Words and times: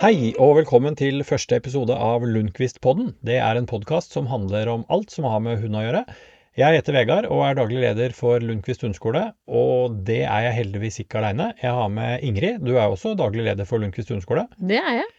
Hei, 0.00 0.30
og 0.40 0.54
velkommen 0.56 0.94
til 0.96 1.20
første 1.28 1.58
episode 1.60 1.92
av 1.92 2.22
Lundqvist-podden. 2.24 3.10
Det 3.20 3.34
er 3.36 3.58
en 3.58 3.66
podkast 3.68 4.14
som 4.16 4.30
handler 4.30 4.70
om 4.72 4.86
alt 4.88 5.12
som 5.12 5.26
har 5.28 5.42
med 5.44 5.60
hund 5.60 5.76
å 5.76 5.82
gjøre. 5.84 6.00
Jeg 6.56 6.78
heter 6.78 6.96
Vegard 6.96 7.28
og 7.28 7.42
er 7.44 7.58
daglig 7.58 7.82
leder 7.82 8.14
for 8.16 8.40
Lundqvist 8.40 8.80
hundeskole, 8.80 9.26
og 9.44 9.98
det 10.08 10.22
er 10.22 10.46
jeg 10.46 10.56
heldigvis 10.56 11.02
ikke 11.02 11.20
aleine. 11.20 11.50
Jeg 11.60 11.76
har 11.76 11.92
med 11.92 12.24
Ingrid, 12.24 12.64
du 12.64 12.78
er 12.78 12.86
også 12.86 13.12
daglig 13.20 13.44
leder 13.50 13.68
for 13.68 13.84
Lundqvist 13.84 14.14
hundeskole. 14.14 14.46
Det 14.56 14.80
er 14.80 15.02
jeg. 15.02 15.10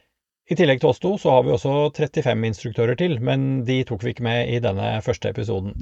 I 0.49 0.57
tillegg 0.57 0.81
til 0.81 0.89
oss 0.89 1.03
to 1.05 1.13
så 1.21 1.35
har 1.35 1.45
vi 1.45 1.53
også 1.53 1.75
35 2.01 2.49
instruktører 2.49 2.97
til, 2.97 3.19
men 3.21 3.61
de 3.69 3.83
tok 3.85 4.01
vi 4.01 4.15
ikke 4.15 4.25
med 4.25 4.49
i 4.49 4.57
denne 4.65 4.95
første 5.05 5.29
episoden. 5.29 5.77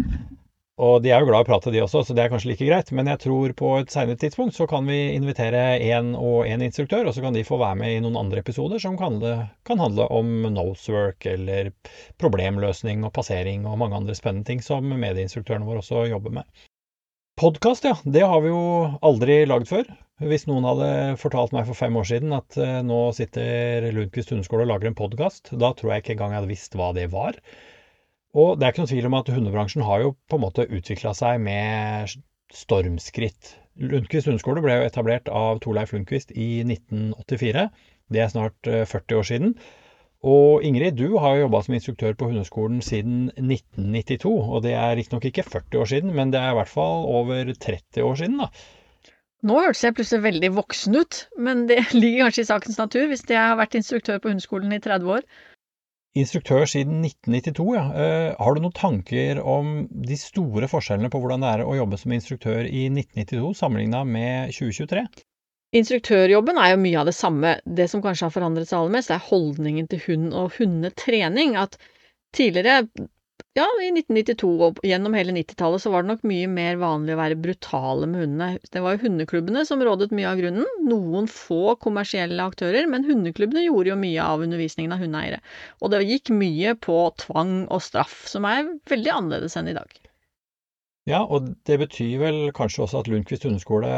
Og 0.79 1.01
de 1.03 1.11
er 1.11 1.19
jo 1.19 1.27
glad 1.27 1.43
i 1.43 1.43
å 1.43 1.47
prate, 1.49 1.73
de 1.75 1.81
også, 1.83 2.05
så 2.07 2.15
det 2.15 2.23
er 2.23 2.31
kanskje 2.31 2.53
like 2.53 2.67
greit. 2.69 2.91
Men 2.95 3.09
jeg 3.11 3.19
tror 3.25 3.51
på 3.59 3.73
et 3.81 3.91
senere 3.91 4.19
tidspunkt 4.21 4.55
så 4.55 4.67
kan 4.69 4.87
vi 4.87 4.97
invitere 5.11 5.75
én 5.83 6.13
og 6.15 6.47
én 6.47 6.63
instruktør, 6.63 7.09
og 7.09 7.15
så 7.15 7.23
kan 7.25 7.35
de 7.35 7.43
få 7.47 7.59
være 7.59 7.81
med 7.81 7.97
i 7.97 7.99
noen 8.05 8.15
andre 8.21 8.39
episoder 8.39 8.79
som 8.79 8.95
kan, 8.99 9.19
det, 9.19 9.35
kan 9.67 9.81
handle 9.83 10.07
om 10.15 10.47
nosework 10.55 11.27
eller 11.27 11.73
problemløsning 12.21 13.03
og 13.03 13.11
passering 13.17 13.67
og 13.67 13.79
mange 13.81 13.99
andre 13.99 14.15
spennende 14.15 14.47
ting 14.47 14.63
som 14.63 14.87
medieinstruktørene 14.87 15.67
våre 15.67 15.83
også 15.83 16.07
jobber 16.13 16.39
med. 16.39 16.67
Podkast, 17.39 17.85
ja. 17.87 17.97
Det 18.03 18.23
har 18.27 18.39
vi 18.43 18.51
jo 18.51 18.63
aldri 19.03 19.41
lagd 19.47 19.67
før. 19.67 19.87
Hvis 20.19 20.47
noen 20.47 20.65
hadde 20.67 21.19
fortalt 21.19 21.53
meg 21.55 21.67
for 21.67 21.79
fem 21.79 21.95
år 21.95 22.07
siden 22.07 22.35
at 22.35 22.55
uh, 22.59 22.79
nå 22.83 22.97
sitter 23.15 23.87
Lundqvist 23.95 24.33
hundeskole 24.33 24.65
og 24.65 24.71
lager 24.73 24.89
en 24.89 24.97
podkast, 24.99 25.53
da 25.55 25.69
tror 25.75 25.93
jeg 25.93 26.03
ikke 26.03 26.17
engang 26.17 26.35
jeg 26.35 26.41
hadde 26.41 26.51
visst 26.51 26.75
hva 26.75 26.89
det 26.95 27.05
var. 27.13 27.39
Og 28.37 28.59
det 28.59 28.65
er 28.65 28.73
ikke 28.73 28.83
noen 28.83 28.91
tvil 28.91 29.09
om 29.09 29.17
at 29.17 29.31
hundebransjen 29.33 29.85
har 29.87 30.03
jo 30.03 30.13
på 30.29 30.37
en 30.37 30.43
måte 30.43 30.67
utvikla 30.69 31.15
seg 31.17 31.39
med 31.41 32.11
stormskritt. 32.53 33.55
Lundqvist 33.79 34.27
hundeskole 34.29 34.61
ble 34.61 34.75
jo 34.77 34.87
etablert 34.89 35.29
av 35.33 35.61
Torleif 35.63 35.93
Lundqvist 35.95 36.33
i 36.35 36.61
1984. 36.65 37.69
Det 38.09 38.21
er 38.21 38.31
snart 38.33 38.57
40 38.67 38.97
eh, 38.99 39.19
år 39.19 39.29
siden. 39.29 39.53
Og 40.29 40.65
Ingrid, 40.67 40.97
du 40.99 41.15
har 41.17 41.37
jo 41.37 41.45
jobba 41.45 41.61
som 41.63 41.75
instruktør 41.77 42.17
på 42.19 42.27
hundeskolen 42.27 42.81
siden 42.83 43.29
1992. 43.39 44.33
Og 44.35 44.65
det 44.65 44.73
er 44.75 44.97
riktignok 44.99 45.29
ikke 45.29 45.47
40 45.47 45.79
år 45.79 45.89
siden, 45.93 46.15
men 46.15 46.33
det 46.33 46.41
er 46.41 46.51
i 46.51 46.57
hvert 46.59 46.73
fall 46.73 47.07
over 47.07 47.53
30 47.53 48.03
år 48.03 48.19
siden, 48.19 48.41
da. 48.43 48.49
Nå 49.47 49.55
hørtes 49.55 49.85
jeg 49.85 49.95
plutselig 49.95 50.25
veldig 50.25 50.49
voksen 50.57 50.99
ut, 50.99 51.21
men 51.39 51.63
det 51.69 51.79
ligger 52.01 52.27
kanskje 52.27 52.43
i 52.43 52.49
sakens 52.49 52.81
natur 52.81 53.07
hvis 53.07 53.23
jeg 53.29 53.39
har 53.39 53.55
vært 53.55 53.77
instruktør 53.79 54.19
på 54.19 54.33
hundeskolen 54.33 54.75
i 54.75 54.81
30 54.83 55.15
år. 55.15 55.23
Instruktør 56.17 56.65
siden 56.65 57.03
1992, 57.05 57.65
ja. 57.75 57.83
Uh, 57.93 58.29
har 58.41 58.55
du 58.55 58.63
noen 58.63 58.75
tanker 58.75 59.41
om 59.45 59.83
de 59.89 60.17
store 60.17 60.69
forskjellene 60.71 61.11
på 61.13 61.21
hvordan 61.21 61.45
det 61.45 61.51
er 61.51 61.63
å 61.65 61.75
jobbe 61.77 61.99
som 62.01 62.15
instruktør 62.15 62.65
i 62.65 62.87
1992 62.89 63.51
sammenligna 63.59 64.01
med 64.09 64.55
2023? 64.55 65.05
Instruktørjobben 65.77 66.57
er 66.57 66.71
jo 66.73 66.81
mye 66.81 66.97
av 66.97 67.05
det 67.11 67.13
samme. 67.13 67.53
Det 67.65 67.85
som 67.91 68.01
kanskje 68.01 68.25
har 68.25 68.33
forandret 68.33 68.71
seg 68.71 68.79
aller 68.79 68.95
mest, 68.97 69.13
er 69.13 69.27
holdningen 69.29 69.89
til 69.91 70.01
hund 70.07 70.33
og 70.33 70.55
hundetrening. 70.57 71.53
At 71.61 71.77
tidligere 72.33 72.87
ja, 73.59 73.67
i 73.83 73.89
1992 73.91 74.49
og 74.65 74.81
gjennom 74.87 75.15
hele 75.17 75.33
90-tallet 75.35 75.83
så 75.83 75.91
var 75.93 76.05
det 76.05 76.13
nok 76.13 76.25
mye 76.29 76.49
mer 76.51 76.79
vanlig 76.81 77.15
å 77.15 77.19
være 77.19 77.39
brutale 77.43 78.09
med 78.09 78.23
hundene. 78.23 78.49
Det 78.71 78.83
var 78.83 78.95
jo 78.95 79.03
hundeklubbene 79.05 79.65
som 79.67 79.83
rådet 79.85 80.11
mye 80.15 80.31
av 80.31 80.39
grunnen. 80.41 80.67
Noen 80.87 81.29
få 81.31 81.75
kommersielle 81.83 82.45
aktører, 82.45 82.87
men 82.91 83.07
hundeklubbene 83.07 83.65
gjorde 83.67 83.93
jo 83.93 83.99
mye 83.99 84.25
av 84.25 84.45
undervisningen 84.45 84.95
av 84.95 85.03
hundeeiere. 85.03 85.41
Og 85.83 85.93
det 85.93 86.05
gikk 86.07 86.33
mye 86.35 86.75
på 86.79 87.01
tvang 87.25 87.65
og 87.67 87.83
straff, 87.83 88.21
som 88.31 88.47
er 88.49 88.77
veldig 88.89 89.15
annerledes 89.17 89.59
enn 89.59 89.71
i 89.71 89.77
dag. 89.77 89.99
Ja, 91.09 91.23
og 91.25 91.47
det 91.65 91.79
betyr 91.81 92.19
vel 92.21 92.35
kanskje 92.53 92.83
også 92.83 92.99
at 93.01 93.07
Lundqvist 93.09 93.47
hundeskole 93.47 93.89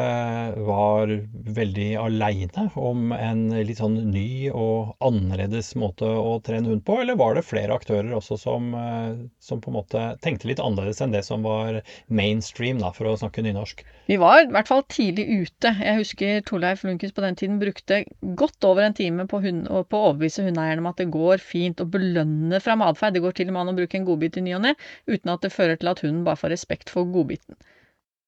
var 0.64 1.12
veldig 1.58 1.88
aleine 2.00 2.70
om 2.80 3.12
en 3.12 3.42
litt 3.68 3.82
sånn 3.82 3.98
ny 4.14 4.48
og 4.48 4.94
annerledes 5.04 5.74
måte 5.76 6.08
å 6.08 6.38
trene 6.46 6.72
hund 6.72 6.86
på, 6.88 7.02
eller 7.02 7.20
var 7.20 7.36
det 7.36 7.44
flere 7.44 7.76
aktører 7.76 8.14
også 8.16 8.38
som, 8.40 8.70
eh, 8.80 9.18
som 9.44 9.60
på 9.60 9.74
en 9.74 9.78
måte 9.82 10.06
tenkte 10.24 10.48
litt 10.48 10.62
annerledes 10.64 11.04
enn 11.04 11.12
det 11.12 11.26
som 11.28 11.44
var 11.44 11.82
mainstream, 12.08 12.80
da, 12.80 12.94
for 12.96 13.12
å 13.12 13.18
snakke 13.20 13.44
nynorsk? 13.44 13.84
Vi 14.08 14.20
var 14.22 14.46
i 14.46 14.48
hvert 14.56 14.72
fall 14.72 14.86
tidlig 14.88 15.28
ute. 15.28 15.74
Jeg 15.84 16.00
husker 16.00 16.42
Torleif 16.48 16.86
Lundqvist 16.88 17.18
på 17.18 17.26
den 17.26 17.36
tiden 17.36 17.60
brukte 17.60 18.06
godt 18.40 18.64
over 18.68 18.88
en 18.88 18.96
time 18.96 19.28
på, 19.28 19.44
hund, 19.44 19.68
på 19.68 20.00
å 20.00 20.14
overbevise 20.14 20.48
hundeeierne 20.48 20.86
om 20.86 20.90
at 20.94 21.04
det 21.04 21.10
går 21.12 21.44
fint 21.44 21.84
å 21.84 21.90
belønne 21.92 22.64
fram 22.64 22.88
atferd. 22.88 23.20
Det 23.20 23.26
går 23.28 23.36
til 23.36 23.52
og 23.52 23.58
med 23.58 23.66
an 23.66 23.76
å 23.76 23.78
bruke 23.84 24.00
en 24.00 24.08
godbit 24.08 24.40
i 24.40 24.48
ny 24.48 24.56
og 24.56 24.66
ne, 24.70 24.76
uten 25.12 25.36
at 25.36 25.44
det 25.44 25.52
fører 25.52 25.76
til 25.76 25.92
at 25.92 26.04
hunden 26.08 26.24
bare 26.24 26.40
får 26.40 26.56
respekt 26.56 26.92
for 26.92 27.01
godbiten. 27.04 27.56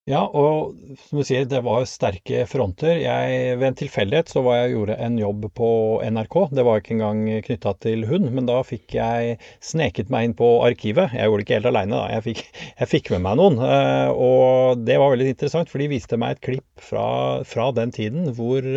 Ja, 0.03 0.25
og 0.27 0.73
som 1.05 1.21
du 1.21 1.23
sier, 1.23 1.45
det 1.47 1.61
var 1.63 1.85
sterke 1.87 2.41
fronter. 2.51 2.97
Jeg, 2.99 3.53
ved 3.55 3.69
en 3.69 3.77
tilfeldighet 3.79 4.33
så 4.33 4.41
var 4.43 4.57
jeg 4.57 4.73
gjorde 4.73 4.97
en 4.99 5.15
jobb 5.15 5.45
på 5.55 5.69
NRK. 6.03 6.35
Det 6.59 6.65
var 6.67 6.81
ikke 6.81 6.97
engang 6.97 7.21
knytta 7.45 7.71
til 7.85 8.03
hund, 8.09 8.27
men 8.35 8.49
da 8.49 8.57
fikk 8.67 8.97
jeg 8.97 9.37
sneket 9.63 10.11
meg 10.11 10.27
inn 10.27 10.35
på 10.35 10.49
arkivet. 10.67 11.15
Jeg 11.15 11.31
gjorde 11.31 11.39
det 11.39 11.47
ikke 11.47 11.55
helt 11.61 11.71
aleine, 11.71 11.95
da. 11.95 12.17
Jeg 12.17 12.25
fikk, 12.27 12.43
jeg 12.81 12.91
fikk, 12.97 13.13
med 13.15 13.23
meg 13.29 13.39
noen. 13.39 13.57
Eh, 13.63 14.11
og 14.27 14.83
det 14.83 14.99
var 14.99 15.15
veldig 15.15 15.29
interessant, 15.37 15.71
for 15.71 15.79
de 15.79 15.89
viste 15.95 16.19
meg 16.19 16.35
et 16.35 16.43
klipp 16.49 16.85
fra, 16.91 17.07
fra 17.47 17.71
den 17.79 17.95
tiden 17.95 18.27
hvor 18.35 18.67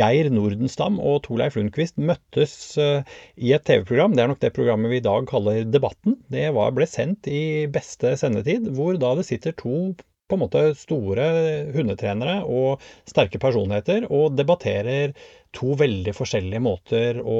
Geir 0.00 0.32
Nordenstam 0.32 0.96
og 0.96 1.20
Torleif 1.28 1.60
Lundqvist 1.60 2.00
møttes 2.00 2.58
eh, 2.80 3.04
i 3.36 3.52
et 3.52 3.68
TV-program. 3.68 4.16
Det 4.16 4.24
er 4.24 4.32
nok 4.32 4.40
det 4.48 4.56
programmet 4.56 4.96
vi 4.96 5.04
i 5.04 5.08
dag 5.12 5.28
kaller 5.28 5.68
Debatten. 5.68 6.16
Det 6.32 6.48
var, 6.56 6.72
ble 6.72 6.88
sendt 6.88 7.28
i 7.28 7.68
beste 7.68 8.16
sendetid, 8.16 8.72
hvor 8.72 8.96
da 8.96 9.18
det 9.20 9.28
sitter 9.28 9.52
to 9.60 9.90
på 10.26 10.36
en 10.36 10.42
måte 10.42 10.62
store 10.78 11.26
hundetrenere 11.74 12.40
og 12.44 12.82
sterke 13.08 13.40
personligheter 13.42 14.08
og 14.10 14.34
debatterer 14.38 15.14
to 15.56 15.76
veldig 15.78 16.12
forskjellige 16.16 16.62
måter 16.64 17.20
å, 17.22 17.38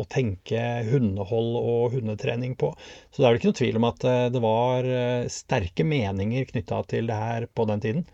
å, 0.00 0.04
tenke 0.10 0.60
hundehold 0.88 1.54
og 1.60 1.94
hundetrening 1.94 2.56
på. 2.60 2.72
Så 3.10 3.22
det 3.22 3.26
er 3.26 3.30
vel 3.30 3.40
ikke 3.40 3.52
noe 3.52 3.60
tvil 3.60 3.80
om 3.80 3.88
at 3.88 4.04
eh, 4.10 4.26
det 4.34 4.42
var 4.44 4.90
eh, 4.90 5.30
sterke 5.32 5.86
meninger 5.88 6.50
knytta 6.50 6.82
til 6.90 7.08
det 7.08 7.22
her 7.22 7.48
på 7.54 7.66
den 7.70 7.84
tiden. 7.84 8.04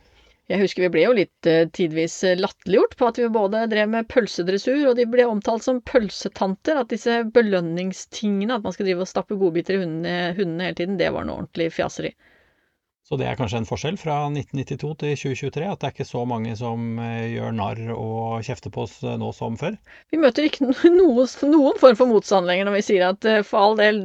Jeg 0.51 0.65
husker 0.65 0.83
vi 0.83 0.91
ble 0.91 1.03
jo 1.05 1.13
litt 1.15 1.47
uh, 1.47 1.69
tidvis 1.71 2.17
latterliggjort 2.41 2.97
på 2.99 3.07
at 3.07 3.19
vi 3.21 3.29
både 3.31 3.61
drev 3.71 3.93
med 3.93 4.09
pølsedressur, 4.11 4.81
og 4.91 4.97
de 4.99 5.05
ble 5.07 5.23
omtalt 5.31 5.63
som 5.63 5.79
pølsetanter. 5.87 6.81
At 6.81 6.91
disse 6.91 7.21
belønningstingene, 7.37 8.57
at 8.57 8.67
man 8.67 8.75
skal 8.75 8.89
drive 8.89 9.05
og 9.07 9.11
stappe 9.13 9.39
godbiter 9.39 9.79
i 9.79 9.85
hundene, 9.85 10.17
hundene 10.35 10.67
hele 10.67 10.79
tiden, 10.81 10.99
det 10.99 11.13
var 11.15 11.29
noe 11.29 11.45
ordentlig 11.45 11.69
fjaseri. 11.77 12.11
Så 13.11 13.17
det 13.19 13.27
er 13.27 13.35
kanskje 13.35 13.59
en 13.59 13.67
forskjell 13.67 13.97
fra 13.99 14.17
1992 14.31 14.91
til 15.01 15.17
2023, 15.19 15.65
at 15.67 15.81
det 15.83 15.89
er 15.89 15.95
ikke 15.97 16.05
så 16.07 16.21
mange 16.31 16.53
som 16.55 16.99
eh, 17.03 17.33
gjør 17.33 17.57
narr 17.59 17.81
og 17.91 18.45
kjefter 18.47 18.71
på 18.71 18.85
oss 18.85 19.01
eh, 19.03 19.17
nå 19.19 19.33
som 19.35 19.57
før? 19.59 19.75
Vi 20.15 20.21
møter 20.23 20.47
ikke 20.47 20.69
noe, 20.95 21.25
noen 21.27 21.81
form 21.81 21.99
for 21.99 22.07
motstand 22.07 22.47
lenger 22.47 22.69
når 22.69 22.77
vi 22.77 22.85
sier 22.87 23.09
at 23.09 23.27
eh, 23.27 23.41
for 23.47 23.65
all 23.65 23.75
del, 23.81 23.99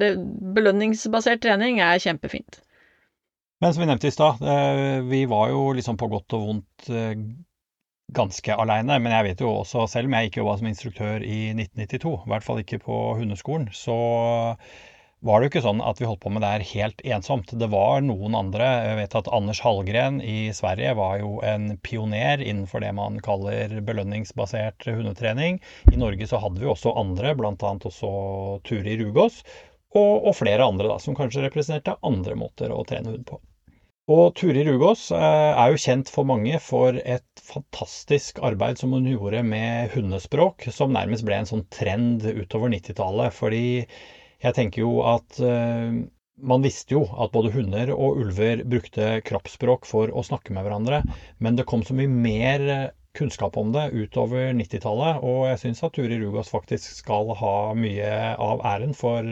belønningsbasert 0.57 1.44
trening 1.45 1.77
er 1.85 2.01
kjempefint. 2.01 2.57
Men 3.61 3.75
som 3.75 3.85
vi 3.85 3.91
nevnte 3.91 4.09
i 4.09 4.15
stad, 4.15 4.41
vi 5.07 5.21
var 5.29 5.53
jo 5.53 5.61
liksom 5.77 5.95
på 6.01 6.09
godt 6.11 6.33
og 6.35 6.49
vondt 6.49 6.89
ganske 8.17 8.57
aleine. 8.57 8.97
Men 8.99 9.13
jeg 9.15 9.27
vet 9.29 9.45
jo 9.45 9.53
også, 9.61 9.85
selv 9.89 10.09
om 10.09 10.17
jeg 10.17 10.29
ikke 10.29 10.41
jobba 10.41 10.57
som 10.59 10.67
instruktør 10.69 11.23
i 11.23 11.38
1992, 11.53 12.17
i 12.25 12.33
hvert 12.33 12.45
fall 12.45 12.59
ikke 12.61 12.81
på 12.83 12.99
hundeskolen, 13.21 13.69
så 13.73 13.95
var 15.25 15.41
det 15.41 15.47
jo 15.47 15.52
ikke 15.56 15.63
sånn 15.66 15.81
at 15.81 15.97
vi 15.97 16.06
holdt 16.06 16.22
på 16.22 16.30
med 16.30 16.44
det 16.46 16.52
her 16.52 16.66
helt 16.69 17.00
ensomt. 17.18 17.50
Det 17.58 17.69
var 17.74 18.03
noen 18.06 18.36
andre. 18.38 18.68
Jeg 18.86 18.97
vet 19.00 19.16
at 19.18 19.30
Anders 19.34 19.62
Hallgren 19.66 20.19
i 20.22 20.52
Sverige 20.53 20.91
var 21.00 21.18
jo 21.18 21.40
en 21.41 21.72
pioner 21.81 22.44
innenfor 22.46 22.84
det 22.86 22.91
man 22.94 23.18
kaller 23.25 23.74
belønningsbasert 23.88 24.86
hundetrening. 24.86 25.58
I 25.90 25.97
Norge 25.97 26.30
så 26.30 26.38
hadde 26.44 26.62
vi 26.62 26.69
også 26.69 26.94
andre, 27.02 27.34
bl.a. 27.40 27.56
også 27.58 28.12
Turi 28.69 29.00
Rugås. 29.02 29.41
Og, 29.96 30.28
og, 30.28 30.34
flere 30.36 30.68
andre 30.68 30.91
da, 30.91 31.00
som 31.02 31.16
kanskje 31.18 31.46
representerte 31.46 31.96
andre 32.06 32.36
måter 32.38 32.74
å 32.75 32.84
trene 32.86 33.16
hund 33.16 33.25
på. 33.30 33.40
Og 34.12 34.36
Turi 34.38 34.62
Rugås 34.68 35.07
eh, 35.16 35.52
er 35.56 35.72
jo 35.72 35.80
kjent 35.81 36.12
for 36.13 36.28
mange 36.30 36.59
for 36.62 37.00
et 37.02 37.42
fantastisk 37.42 38.44
arbeid 38.45 38.78
som 38.78 38.94
hun 38.94 39.07
gjorde 39.10 39.42
med 39.48 39.95
hundespråk, 39.95 40.68
som 40.75 40.94
nærmest 40.94 41.25
ble 41.25 41.39
en 41.39 41.50
sånn 41.50 41.66
trend 41.74 42.28
utover 42.28 42.69
90-tallet. 42.75 43.33
Fordi 43.33 43.66
jeg 44.43 44.57
tenker 44.57 44.83
jo 44.83 44.99
at 45.07 45.39
uh, 45.39 46.03
man 46.35 46.65
visste 46.65 46.97
jo 46.97 47.05
at 47.21 47.31
både 47.31 47.53
hunder 47.55 47.93
og 47.95 48.19
ulver 48.25 48.65
brukte 48.67 49.19
kroppsspråk 49.25 49.87
for 49.87 50.11
å 50.11 50.25
snakke 50.25 50.55
med 50.55 50.67
hverandre, 50.67 51.01
men 51.39 51.55
det 51.55 51.67
kom 51.69 51.85
så 51.87 51.95
mye 51.95 52.11
mer 52.11 52.91
kunnskap 53.15 53.57
om 53.57 53.71
det 53.71 53.89
utover 53.95 54.53
90-tallet. 54.53 55.21
Og 55.25 55.45
jeg 55.49 55.61
syns 55.61 55.83
at 55.85 55.95
Turi 55.95 56.17
Rugas 56.19 56.51
faktisk 56.51 56.97
skal 56.99 57.31
ha 57.39 57.55
mye 57.77 58.11
av 58.41 58.63
æren 58.67 58.95
for, 58.97 59.25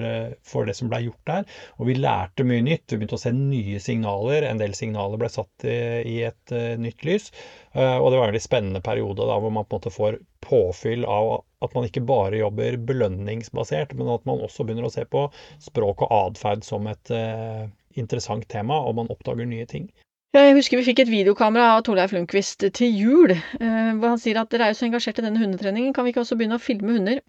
for 0.47 0.69
det 0.69 0.77
som 0.79 0.91
ble 0.91 1.03
gjort 1.07 1.29
der. 1.29 1.47
Og 1.79 1.89
vi 1.89 1.97
lærte 1.99 2.47
mye 2.47 2.63
nytt. 2.65 2.87
Vi 2.87 2.99
begynte 2.99 3.19
å 3.19 3.23
se 3.23 3.33
nye 3.35 3.81
signaler. 3.83 4.47
En 4.47 4.61
del 4.61 4.75
signaler 4.77 5.21
ble 5.21 5.31
satt 5.33 5.67
i, 5.67 5.77
i 6.15 6.17
et 6.29 6.55
uh, 6.55 6.73
nytt 6.79 7.03
lys. 7.07 7.31
Uh, 7.75 7.99
og 7.99 8.11
det 8.11 8.19
var 8.19 8.27
en 8.27 8.33
veldig 8.33 8.45
spennende 8.45 8.83
periode 8.85 9.27
da, 9.27 9.39
hvor 9.41 9.53
man 9.53 9.67
på 9.67 9.75
en 9.77 9.81
måte 9.81 9.93
får 9.93 10.21
påfyll 10.43 11.07
av 11.09 11.35
at 11.63 11.75
man 11.75 11.87
ikke 11.87 12.03
bare 12.05 12.41
jobber 12.41 12.77
belønningsbasert, 12.89 13.95
men 13.99 14.11
at 14.13 14.25
man 14.29 14.43
også 14.43 14.65
begynner 14.67 14.89
å 14.89 14.93
se 14.93 15.05
på 15.09 15.27
språk 15.63 16.05
og 16.05 16.15
atferd 16.19 16.65
som 16.67 16.87
et 16.91 17.13
uh, 17.15 17.67
interessant 17.99 18.47
tema, 18.51 18.81
og 18.83 18.97
man 19.01 19.11
oppdager 19.13 19.47
nye 19.49 19.67
ting. 19.69 19.87
Jeg 20.33 20.55
husker 20.57 20.79
vi 20.79 20.87
fikk 20.87 21.03
et 21.03 21.11
videokamera 21.11 21.75
av 21.75 21.83
Torleif 21.85 22.13
Lundqvist 22.15 22.63
til 22.73 22.95
jul, 22.97 23.35
eh, 23.35 23.91
hvor 23.99 24.15
han 24.15 24.21
sier 24.21 24.39
at 24.41 24.49
dere 24.49 24.65
er 24.65 24.73
jo 24.73 24.79
så 24.79 24.87
engasjert 24.87 25.19
i 25.21 25.25
denne 25.27 25.37
hundetreningen, 25.37 25.93
kan 25.93 26.07
vi 26.07 26.13
ikke 26.13 26.23
også 26.23 26.37
begynne 26.39 26.57
å 26.57 26.63
filme 26.63 26.95
hunder? 26.95 27.21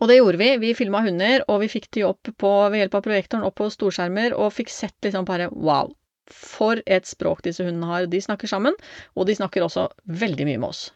Og 0.00 0.08
det 0.08 0.16
gjorde 0.18 0.40
vi. 0.40 0.48
Vi 0.60 0.72
filma 0.76 1.02
hunder, 1.04 1.44
og 1.48 1.60
vi 1.62 1.68
fikk 1.72 1.90
de 1.96 2.06
opp 2.08 2.32
på, 2.40 2.52
ved 2.72 2.82
hjelp 2.82 2.96
av 2.98 3.04
projektoren 3.04 3.44
opp 3.48 3.56
på 3.60 3.68
storskjermer, 3.72 4.36
og 4.36 4.54
fikk 4.56 4.72
sett 4.72 4.96
liksom 5.04 5.28
bare 5.28 5.48
wow. 5.52 5.92
For 6.32 6.80
et 6.90 7.06
språk 7.08 7.44
disse 7.46 7.64
hundene 7.64 7.88
har. 7.92 8.08
De 8.10 8.20
snakker 8.20 8.50
sammen, 8.50 8.76
og 9.14 9.28
de 9.28 9.36
snakker 9.36 9.64
også 9.64 9.86
veldig 10.24 10.48
mye 10.48 10.62
med 10.64 10.72
oss. 10.72 10.88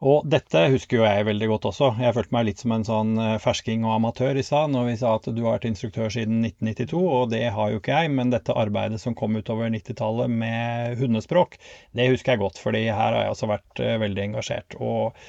Og 0.00 0.24
dette 0.32 0.60
husker 0.72 0.96
jo 0.96 1.04
jeg 1.04 1.26
veldig 1.28 1.46
godt 1.50 1.66
også. 1.68 1.90
Jeg 2.00 2.14
følte 2.16 2.32
meg 2.32 2.46
litt 2.48 2.62
som 2.62 2.72
en 2.72 2.86
sånn 2.88 3.10
eh, 3.20 3.34
fersking 3.42 3.82
og 3.84 3.98
amatør 3.98 4.38
i 4.40 4.44
stad 4.46 4.72
når 4.72 4.86
vi 4.86 4.94
sa 5.02 5.10
at 5.18 5.28
du 5.28 5.42
har 5.44 5.58
vært 5.58 5.66
instruktør 5.68 6.08
siden 6.14 6.38
1992, 6.48 7.02
og 7.04 7.26
det 7.34 7.42
har 7.52 7.74
jo 7.74 7.82
ikke 7.82 7.98
jeg. 7.98 8.12
Men 8.16 8.32
dette 8.32 8.56
arbeidet 8.56 9.02
som 9.02 9.16
kom 9.18 9.36
utover 9.36 9.68
90-tallet 9.68 10.32
med 10.32 10.96
hundespråk, 11.02 11.58
det 11.92 12.08
husker 12.14 12.32
jeg 12.32 12.44
godt. 12.46 12.62
fordi 12.64 12.86
her 12.88 12.96
har 12.96 13.18
jeg 13.26 13.34
altså 13.34 13.50
vært 13.52 13.84
eh, 13.84 13.98
veldig 14.00 14.24
engasjert. 14.30 14.78
Og 14.80 15.20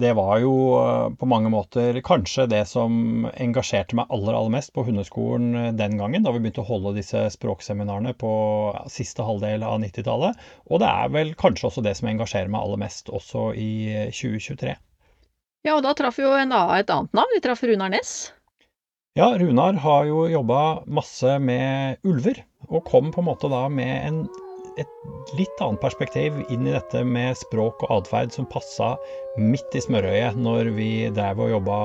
det 0.00 0.12
var 0.16 0.38
jo 0.42 0.52
eh, 0.80 1.06
på 1.20 1.28
mange 1.28 1.50
måter 1.52 1.98
kanskje 2.06 2.46
det 2.50 2.62
som 2.70 3.26
engasjerte 3.30 3.96
meg 3.98 4.10
aller, 4.12 4.34
aller 4.36 4.52
mest 4.54 4.72
på 4.76 4.84
hundeskolen 4.86 5.54
eh, 5.54 5.70
den 5.76 5.96
gangen, 6.00 6.24
da 6.24 6.32
vi 6.34 6.42
begynte 6.42 6.64
å 6.64 6.68
holde 6.68 6.96
disse 6.96 7.26
språkseminarene 7.34 8.14
på 8.18 8.32
siste 8.92 9.26
halvdel 9.26 9.64
av 9.66 9.78
90-tallet. 9.84 10.40
Og 10.70 10.82
det 10.82 10.90
er 10.90 11.14
vel 11.14 11.32
kanskje 11.38 11.70
også 11.70 11.84
det 11.86 11.96
som 11.98 12.10
engasjerer 12.10 12.52
meg 12.52 12.64
aller 12.64 12.82
mest 12.84 13.12
også 13.12 13.50
i 13.54 13.70
2023. 14.16 14.74
Eh, 14.74 14.84
ja, 15.68 15.76
og 15.76 15.84
da 15.84 15.94
traff 15.96 16.20
jo 16.20 16.32
en, 16.32 16.52
et 16.52 16.92
annet 16.92 17.16
navn. 17.16 17.34
Vi 17.36 17.42
traff 17.44 17.64
Runar 17.68 17.92
Næss. 17.92 18.14
Ja, 19.18 19.32
Runar 19.36 19.76
har 19.82 20.06
jo 20.08 20.24
jobba 20.30 20.60
masse 20.86 21.38
med 21.42 21.98
ulver, 22.06 22.44
og 22.70 22.86
kom 22.88 23.10
på 23.12 23.20
en 23.20 23.28
måte 23.28 23.50
da 23.52 23.66
med 23.68 23.96
en 24.06 24.22
et 24.78 25.34
litt 25.38 25.62
annet 25.62 25.80
perspektiv 25.82 26.36
inn 26.52 26.66
i 26.66 26.74
dette 26.74 27.02
med 27.06 27.38
språk 27.38 27.84
og 27.86 27.94
atferd 28.00 28.34
som 28.34 28.48
passa 28.50 28.94
midt 29.38 29.74
i 29.78 29.82
smørøyet 29.82 30.38
når 30.38 30.72
vi 30.76 30.90
drev 31.14 31.42
og 31.44 31.52
jobba 31.54 31.78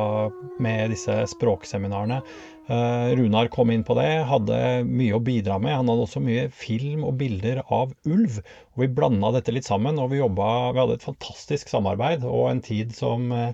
med 0.63 0.93
disse 0.93 1.17
språkseminarene. 1.35 2.19
Uh, 2.65 3.13
Runar 3.13 3.49
kom 3.53 3.69
inn 3.69 3.83
på 3.85 3.93
det, 3.99 4.25
hadde 4.25 4.59
mye 4.89 5.17
å 5.17 5.21
bidra 5.21 5.59
med. 5.61 5.75
Han 5.77 5.91
hadde 5.91 6.07
også 6.07 6.23
mye 6.25 6.47
film 6.49 7.05
og 7.05 7.19
bilder 7.19 7.61
av 7.69 7.93
ulv. 8.09 8.39
og 8.73 8.81
Vi 8.81 8.89
blanda 8.97 9.35
dette 9.35 9.53
litt 9.53 9.69
sammen, 9.69 10.01
og 10.01 10.09
vi, 10.13 10.21
jobbet, 10.23 10.73
vi 10.73 10.81
hadde 10.81 10.97
et 10.97 11.05
fantastisk 11.05 11.69
samarbeid 11.69 12.25
og 12.25 12.49
en 12.49 12.63
tid 12.65 12.95
som 12.97 13.29
uh, 13.29 13.51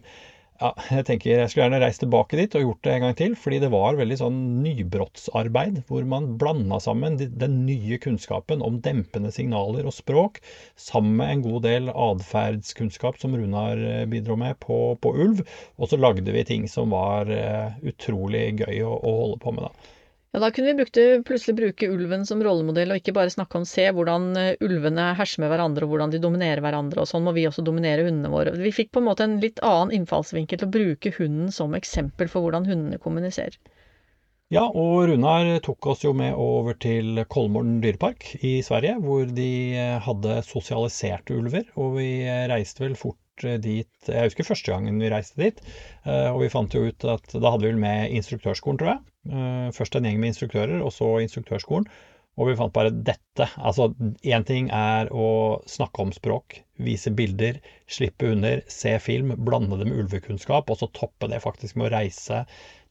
ja, 0.61 0.69
jeg 0.93 1.05
tenker 1.07 1.31
jeg 1.31 1.49
skulle 1.49 1.65
gjerne 1.65 1.79
reist 1.81 2.03
tilbake 2.03 2.37
dit 2.37 2.55
og 2.57 2.65
gjort 2.65 2.81
det 2.85 2.93
en 2.93 3.05
gang 3.05 3.15
til. 3.17 3.35
Fordi 3.39 3.59
det 3.63 3.71
var 3.73 3.97
veldig 3.97 4.17
sånn 4.19 4.39
nybrottsarbeid 4.61 5.81
hvor 5.89 6.05
man 6.09 6.29
blanda 6.41 6.77
sammen 6.83 7.17
den 7.19 7.55
nye 7.65 7.97
kunnskapen 8.01 8.61
om 8.65 8.77
dempende 8.85 9.33
signaler 9.33 9.89
og 9.89 9.95
språk 9.97 10.41
sammen 10.79 11.17
med 11.21 11.33
en 11.33 11.45
god 11.47 11.65
del 11.65 11.89
atferdskunnskap 11.91 13.17
som 13.21 13.37
Runar 13.37 13.81
eh, 13.81 14.05
bidro 14.11 14.37
med 14.39 14.59
på, 14.61 14.81
på, 15.01 15.15
ulv. 15.25 15.41
Og 15.81 15.89
så 15.89 15.99
lagde 15.99 16.35
vi 16.35 16.45
ting 16.47 16.69
som 16.69 16.93
var 16.93 17.29
uh, 17.31 17.73
utrolig 17.87 18.51
gøy 18.61 18.83
å, 18.85 18.93
å 18.93 19.17
holde 19.23 19.41
på 19.41 19.55
med 19.55 19.67
da. 19.67 19.97
Ja, 20.33 20.39
da 20.39 20.47
kunne 20.51 20.67
vi 20.67 20.73
brukte, 20.79 21.01
plutselig 21.27 21.57
bruke 21.57 21.87
ulven 21.91 22.21
som 22.25 22.39
rollemodell, 22.43 22.93
og 22.93 23.01
ikke 23.01 23.11
bare 23.17 23.33
snakke 23.33 23.59
om 23.59 23.65
se 23.67 23.83
hvordan 23.91 24.29
eh, 24.39 24.61
ulvene 24.63 25.09
herser 25.17 25.43
med 25.43 25.51
hverandre, 25.51 25.83
og 25.83 25.91
hvordan 25.91 26.13
de 26.13 26.21
dominerer 26.23 26.63
hverandre, 26.63 27.03
og 27.03 27.09
sånn 27.09 27.25
må 27.25 27.33
vi 27.35 27.43
også 27.49 27.65
dominere 27.67 28.05
hundene 28.07 28.31
våre. 28.31 28.53
Vi 28.55 28.71
fikk 28.77 28.93
på 28.95 29.01
en 29.01 29.09
måte 29.09 29.27
en 29.27 29.41
litt 29.43 29.59
annen 29.59 29.91
innfallsvinkel 29.97 30.61
til 30.61 30.69
å 30.69 30.75
bruke 30.77 31.11
hunden 31.17 31.51
som 31.51 31.75
eksempel 31.75 32.31
for 32.31 32.47
hvordan 32.47 32.69
hundene 32.69 33.01
kommuniserer. 33.03 33.59
Ja, 34.55 34.63
og 34.69 35.09
Runar 35.11 35.51
tok 35.67 35.91
oss 35.91 36.07
jo 36.07 36.15
med 36.15 36.39
over 36.39 36.79
til 36.79 37.25
Kolmården 37.31 37.81
dyrepark 37.83 38.29
i 38.39 38.57
Sverige, 38.63 38.97
hvor 39.03 39.27
de 39.27 39.51
eh, 39.75 39.99
hadde 40.07 40.39
sosialiserte 40.47 41.35
ulver. 41.35 41.67
Og 41.75 41.97
vi 41.99 42.09
eh, 42.23 42.47
reiste 42.51 42.87
vel 42.87 42.95
fort 42.95 43.19
dit 43.41 44.07
Jeg 44.07 44.29
husker 44.29 44.45
første 44.45 44.69
gangen 44.69 44.99
vi 45.01 45.07
reiste 45.09 45.39
dit. 45.39 45.61
Og 46.05 46.43
vi 46.43 46.49
fant 46.51 46.75
jo 46.75 46.83
ut 46.91 47.05
at 47.09 47.31
da 47.33 47.49
hadde 47.49 47.63
vi 47.63 47.71
vel 47.71 47.79
med 47.81 48.11
instruktørskolen, 48.19 48.77
tror 48.77 48.91
jeg. 48.91 48.99
Eh, 49.29 49.67
først 49.75 49.95
en 49.95 50.07
gjeng 50.07 50.21
med 50.21 50.33
instruktører, 50.33 50.79
og 50.81 50.93
så 50.95 51.11
instruktørskolen. 51.21 51.89
Og 52.39 52.47
vi 52.47 52.55
fant 52.55 52.71
bare 52.73 52.93
dette. 52.95 53.45
Altså, 53.59 53.89
én 54.23 54.45
ting 54.47 54.69
er 54.71 55.09
å 55.11 55.59
snakke 55.69 56.05
om 56.05 56.13
språk, 56.15 56.61
vise 56.81 57.11
bilder, 57.13 57.59
slippe 57.91 58.29
under, 58.31 58.61
se 58.71 58.93
film, 59.03 59.33
blande 59.45 59.77
det 59.81 59.89
med 59.89 59.99
ulvekunnskap, 60.05 60.71
og 60.71 60.79
så 60.79 60.87
toppe 60.95 61.27
det 61.29 61.41
faktisk 61.43 61.75
med 61.77 61.89
å 61.89 61.91
reise 61.97 62.39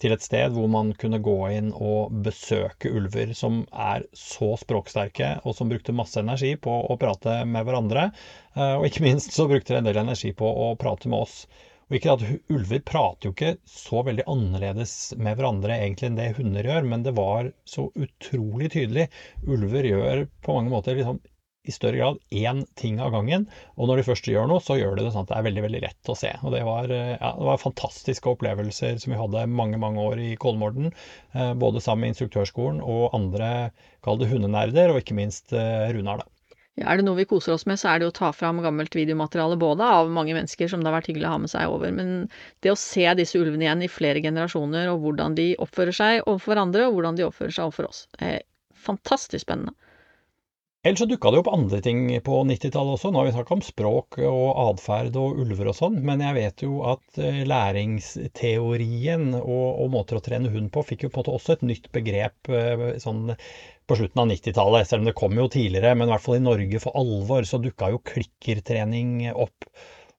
til 0.01 0.13
et 0.13 0.25
sted 0.25 0.53
hvor 0.55 0.69
man 0.71 0.93
kunne 1.01 1.23
gå 1.25 1.39
inn 1.57 1.73
og 1.73 2.13
besøke 2.27 2.93
ulver 2.93 3.33
som 3.37 3.63
er 3.73 4.05
så 4.13 4.53
språksterke, 4.61 5.33
og 5.43 5.57
som 5.57 5.73
brukte 5.73 5.97
masse 5.97 6.21
energi 6.21 6.53
på 6.61 6.77
å 6.93 7.01
prate 7.01 7.41
med 7.49 7.65
hverandre. 7.65 8.11
Eh, 8.55 8.77
og 8.77 8.87
ikke 8.91 9.09
minst 9.09 9.33
så 9.35 9.49
brukte 9.49 9.73
de 9.73 9.81
en 9.81 9.89
del 9.89 10.05
energi 10.05 10.37
på 10.37 10.53
å 10.69 10.75
prate 10.81 11.09
med 11.09 11.25
oss. 11.25 11.47
Og 11.91 11.97
ikke 11.99 12.13
at 12.15 12.23
Ulver 12.55 12.83
prater 12.87 13.27
jo 13.27 13.35
ikke 13.35 13.57
så 13.67 14.05
veldig 14.07 14.23
annerledes 14.31 14.93
med 15.19 15.35
hverandre 15.35 15.75
egentlig 15.75 16.07
enn 16.07 16.19
det 16.21 16.29
hunder 16.37 16.69
gjør, 16.71 16.87
men 16.87 17.03
det 17.03 17.17
var 17.17 17.51
så 17.67 17.89
utrolig 17.99 18.71
tydelig. 18.77 19.09
Ulver 19.43 19.89
gjør 19.89 20.23
på 20.47 20.55
mange 20.55 20.71
måter 20.71 20.95
liksom 20.95 21.19
i 21.69 21.73
større 21.75 21.99
grad 21.99 22.21
én 22.31 22.63
ting 22.81 23.01
av 23.03 23.11
gangen. 23.15 23.47
Og 23.77 23.91
når 23.91 24.01
de 24.01 24.07
først 24.07 24.31
gjør 24.31 24.49
noe, 24.49 24.63
så 24.65 24.79
gjør 24.79 24.97
de 24.97 25.05
det 25.05 25.13
sånn 25.15 25.27
at 25.27 25.33
det 25.33 25.39
er 25.41 25.47
veldig 25.49 25.65
veldig 25.67 25.83
lett 25.85 26.13
å 26.13 26.17
se. 26.17 26.31
Og 26.47 26.55
det 26.55 26.63
var, 26.69 26.95
ja, 26.95 27.33
det 27.37 27.49
var 27.51 27.63
fantastiske 27.63 28.33
opplevelser 28.33 29.01
som 29.03 29.15
vi 29.15 29.21
hadde 29.21 29.47
mange 29.61 29.81
mange 29.83 30.07
år 30.13 30.23
i 30.25 30.33
Kolmorden. 30.41 30.93
Eh, 31.35 31.53
både 31.61 31.83
sammen 31.85 32.07
med 32.07 32.15
instruktørskolen 32.15 32.81
og 32.81 33.17
andre, 33.19 33.51
kall 34.07 34.23
det 34.23 34.31
hundenerder, 34.31 34.95
og 34.95 35.03
ikke 35.03 35.19
minst 35.19 35.53
eh, 35.53 35.91
Runar, 35.97 36.23
da. 36.23 36.40
Er 36.81 36.99
det 36.99 37.05
noe 37.07 37.19
vi 37.19 37.29
koser 37.29 37.55
oss 37.55 37.67
med, 37.69 37.81
så 37.81 37.93
er 37.93 38.01
det 38.01 38.09
å 38.11 38.15
ta 38.17 38.31
fram 38.37 38.63
gammelt 38.65 38.97
videomateriale 38.97 39.59
både 39.61 39.87
av 40.01 40.11
mange 40.13 40.37
mennesker 40.37 40.71
som 40.71 40.81
det 40.81 40.91
har 40.91 40.99
vært 40.99 41.11
hyggelig 41.13 41.29
å 41.29 41.35
ha 41.35 41.43
med 41.43 41.53
seg 41.53 41.75
over, 41.75 41.93
men 41.97 42.15
det 42.65 42.73
å 42.73 42.79
se 42.81 43.05
disse 43.19 43.41
ulvene 43.41 43.67
igjen 43.67 43.85
i 43.85 43.93
flere 43.93 44.23
generasjoner, 44.25 44.89
og 44.93 45.05
hvordan 45.05 45.37
de 45.39 45.53
oppfører 45.61 45.97
seg 45.97 46.25
overfor 46.25 46.55
hverandre, 46.55 46.89
og 46.89 46.97
hvordan 46.97 47.21
de 47.21 47.29
oppfører 47.29 47.57
seg 47.57 47.69
overfor 47.69 47.91
oss, 47.91 48.07
fantastisk 48.89 49.45
spennende. 49.45 49.77
Ellers 50.81 51.03
så 51.03 51.05
dukka 51.05 51.29
det 51.29 51.41
opp 51.43 51.49
andre 51.53 51.79
ting 51.85 52.07
på 52.25 52.39
90-tallet 52.49 52.95
også. 52.95 53.11
Nå 53.13 53.21
har 53.21 53.27
vi 53.29 53.33
snakka 53.35 53.53
om 53.53 53.65
språk 53.65 54.17
og 54.25 54.47
atferd 54.63 55.19
og 55.21 55.43
ulver 55.43 55.69
og 55.69 55.77
sånn, 55.77 55.99
men 56.09 56.23
jeg 56.25 56.37
vet 56.39 56.65
jo 56.65 56.79
at 56.89 57.21
eh, 57.21 57.43
læringsteorien 57.45 59.27
og, 59.43 59.67
og, 59.75 59.91
måter 59.93 60.17
å 60.17 60.23
trene 60.25 60.49
hund 60.55 60.73
på 60.73 60.87
fikk 60.89 61.05
jo 61.05 61.11
på 61.13 61.21
en 61.21 61.27
måte 61.27 61.35
også 61.37 61.59
et 61.59 61.67
nytt 61.69 61.91
begrep 61.93 62.49
eh, 62.49 62.87
sånn 63.05 63.35
på 63.91 63.99
slutten 63.99 64.23
av 64.23 64.29
90-tallet, 64.31 64.87
selv 64.87 65.03
om 65.03 65.09
det 65.09 65.17
kom 65.19 65.39
jo 65.39 65.49
tidligere. 65.51 65.97
Men 65.99 66.07
i 66.07 66.15
hvert 66.15 66.23
fall 66.23 66.39
i 66.39 66.45
Norge 66.45 66.83
for 66.83 66.99
alvor 67.01 67.49
så 67.49 67.59
dukka 67.63 67.91
jo 67.91 68.05
klikkertrening 68.13 69.25
opp. 69.35 69.67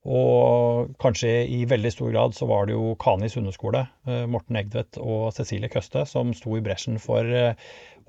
Og 0.02 0.96
kanskje 1.02 1.30
i 1.46 1.60
veldig 1.70 1.92
stor 1.94 2.10
grad 2.10 2.34
så 2.34 2.48
var 2.50 2.66
det 2.68 2.74
jo 2.74 2.96
Kanis 3.00 3.38
hundeskole, 3.38 3.84
eh, 4.10 4.24
Morten 4.26 4.58
Egdvedt 4.58 4.98
og 4.98 5.30
Cecilie 5.36 5.70
Køste, 5.70 6.08
som 6.10 6.34
sto 6.34 6.56
i 6.58 6.64
bresjen 6.66 6.98
for 7.00 7.22
eh, 7.22 7.54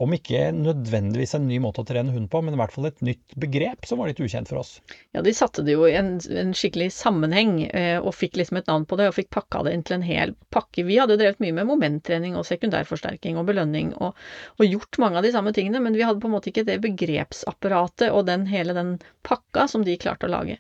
om 0.01 0.13
ikke 0.15 0.51
nødvendigvis 0.55 1.35
en 1.37 1.47
ny 1.49 1.59
måte 1.63 1.83
å 1.83 1.87
trene 1.89 2.15
hund 2.15 2.29
på, 2.33 2.41
men 2.45 2.57
i 2.57 2.61
hvert 2.61 2.75
fall 2.75 2.89
et 2.89 3.03
nytt 3.05 3.37
begrep 3.41 3.89
som 3.89 4.01
var 4.01 4.11
litt 4.11 4.23
ukjent 4.23 4.51
for 4.51 4.63
oss. 4.63 4.75
Ja, 5.17 5.23
de 5.25 5.35
satte 5.37 5.65
det 5.67 5.77
jo 5.77 5.87
i 5.89 5.95
en, 5.99 6.15
en 6.39 6.55
skikkelig 6.57 6.91
sammenheng, 6.97 7.55
eh, 7.69 7.99
og 8.01 8.17
fikk 8.17 8.39
liksom 8.41 8.61
et 8.61 8.71
navn 8.71 8.87
på 8.89 8.99
det, 9.01 9.11
og 9.11 9.17
fikk 9.19 9.31
pakka 9.35 9.65
det 9.67 9.77
inn 9.77 9.85
til 9.89 9.99
en 9.99 10.07
hel 10.07 10.35
pakke. 10.55 10.87
Vi 10.89 10.99
hadde 11.01 11.17
jo 11.17 11.23
drevet 11.23 11.43
mye 11.45 11.57
med 11.61 11.69
momenttrening 11.71 12.39
og 12.39 12.49
sekundærforsterking 12.49 13.41
og 13.41 13.49
belønning, 13.51 13.95
og, 13.99 14.19
og, 14.59 14.67
gjort 14.67 15.01
mange 15.03 15.21
av 15.21 15.27
de 15.27 15.33
samme 15.35 15.55
tingene, 15.57 15.83
men 15.85 15.97
vi 15.99 16.05
hadde 16.07 16.23
på 16.23 16.31
en 16.31 16.37
måte 16.37 16.53
ikke 16.53 16.67
det 16.69 16.81
begrepsapparatet 16.85 18.11
og 18.13 18.27
den, 18.31 18.49
hele 18.51 18.77
den 18.77 18.97
pakka 19.27 19.69
som 19.71 19.87
de 19.87 19.99
klarte 20.01 20.29
å 20.29 20.35
lage. 20.35 20.59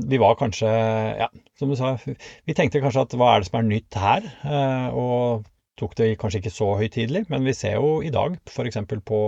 Vi 0.00 0.18
var 0.22 0.36
kanskje, 0.38 0.68
ja, 1.18 1.26
som 1.58 1.70
du 1.70 1.76
sa, 1.76 1.96
vi 2.46 2.54
tenkte 2.56 2.80
kanskje 2.82 3.02
at 3.04 3.16
hva 3.18 3.34
er 3.34 3.42
det 3.42 3.50
som 3.50 3.58
er 3.60 3.66
nytt 3.66 3.98
her? 3.98 4.28
Eh, 4.46 4.96
og 4.96 5.48
tok 5.80 5.96
det 5.98 6.08
kanskje 6.20 6.40
ikke 6.42 6.52
så 6.52 6.68
høytidelig, 6.80 7.24
men 7.32 7.46
vi 7.46 7.54
ser 7.56 7.78
jo 7.78 8.00
i 8.04 8.12
dag, 8.12 8.36
f.eks. 8.50 8.78
på 9.08 9.20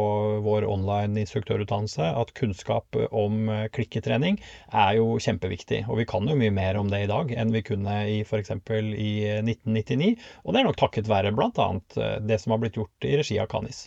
vår 0.45 0.67
online 0.69 1.23
instruktørutdannelse, 1.23 2.11
at 2.23 2.35
kunnskap 2.39 2.99
om 3.09 3.49
eh, 3.53 3.69
klikketrening 3.73 4.39
er 4.69 4.99
jo 4.99 5.17
kjempeviktig. 5.23 5.85
Og 5.89 6.03
vi 6.03 6.09
kan 6.09 6.29
jo 6.29 6.37
mye 6.39 6.53
mer 6.55 6.79
om 6.81 6.93
det 6.93 7.05
i 7.05 7.11
dag 7.11 7.33
enn 7.33 7.55
vi 7.55 7.65
kunne 7.67 7.97
i 8.11 8.21
f.eks. 8.27 8.53
i 8.53 9.13
1999. 9.41 10.13
Og 10.45 10.53
det 10.53 10.63
er 10.63 10.69
nok 10.69 10.81
takket 10.83 11.11
være 11.11 11.35
bl.a. 11.37 11.69
Eh, 11.97 12.15
det 12.29 12.41
som 12.43 12.57
har 12.57 12.63
blitt 12.63 12.79
gjort 12.81 13.09
i 13.09 13.17
regi 13.23 13.41
av 13.41 13.51
Kanis. 13.53 13.87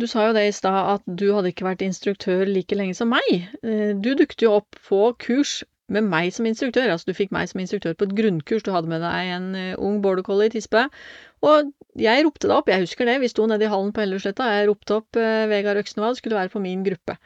Du 0.00 0.08
sa 0.08 0.28
jo 0.28 0.36
det 0.36 0.46
i 0.48 0.54
stad 0.56 0.96
at 0.96 1.02
du 1.04 1.28
hadde 1.36 1.52
ikke 1.52 1.68
vært 1.68 1.84
instruktør 1.84 2.48
like 2.48 2.76
lenge 2.76 2.96
som 2.98 3.12
meg. 3.12 3.28
Eh, 3.64 3.92
du 3.96 4.14
dukket 4.18 4.44
jo 4.44 4.56
opp 4.60 4.80
på 4.88 5.04
kurs 5.22 5.62
med 5.92 6.06
meg 6.08 6.30
som 6.32 6.46
instruktør. 6.48 6.92
Altså 6.92 7.10
du 7.10 7.16
fikk 7.16 7.32
meg 7.34 7.50
som 7.50 7.60
instruktør 7.60 7.96
på 7.96 8.08
et 8.08 8.16
grunnkurs. 8.16 8.64
Du 8.64 8.72
hadde 8.72 8.88
med 8.88 9.04
deg 9.04 9.34
en 9.34 9.52
ung 9.76 10.00
border 10.04 10.24
collie 10.24 10.52
tispe. 10.52 10.86
Og 11.42 11.72
jeg 11.98 12.24
ropte 12.26 12.48
da 12.50 12.58
opp, 12.60 12.70
jeg 12.70 12.84
husker 12.84 13.08
det, 13.08 13.18
vi 13.22 13.30
sto 13.30 13.46
nede 13.50 13.66
i 13.66 13.70
hallen 13.70 13.90
på 13.94 14.04
Hellerudsletta, 14.04 14.46
jeg 14.56 14.68
ropte 14.70 15.00
opp 15.00 15.18
eh, 15.18 15.48
Vegard 15.50 15.80
Øksnevald, 15.82 16.18
skulle 16.20 16.38
være 16.38 16.52
på 16.52 16.62
min 16.62 16.84
gruppe. 16.86 17.18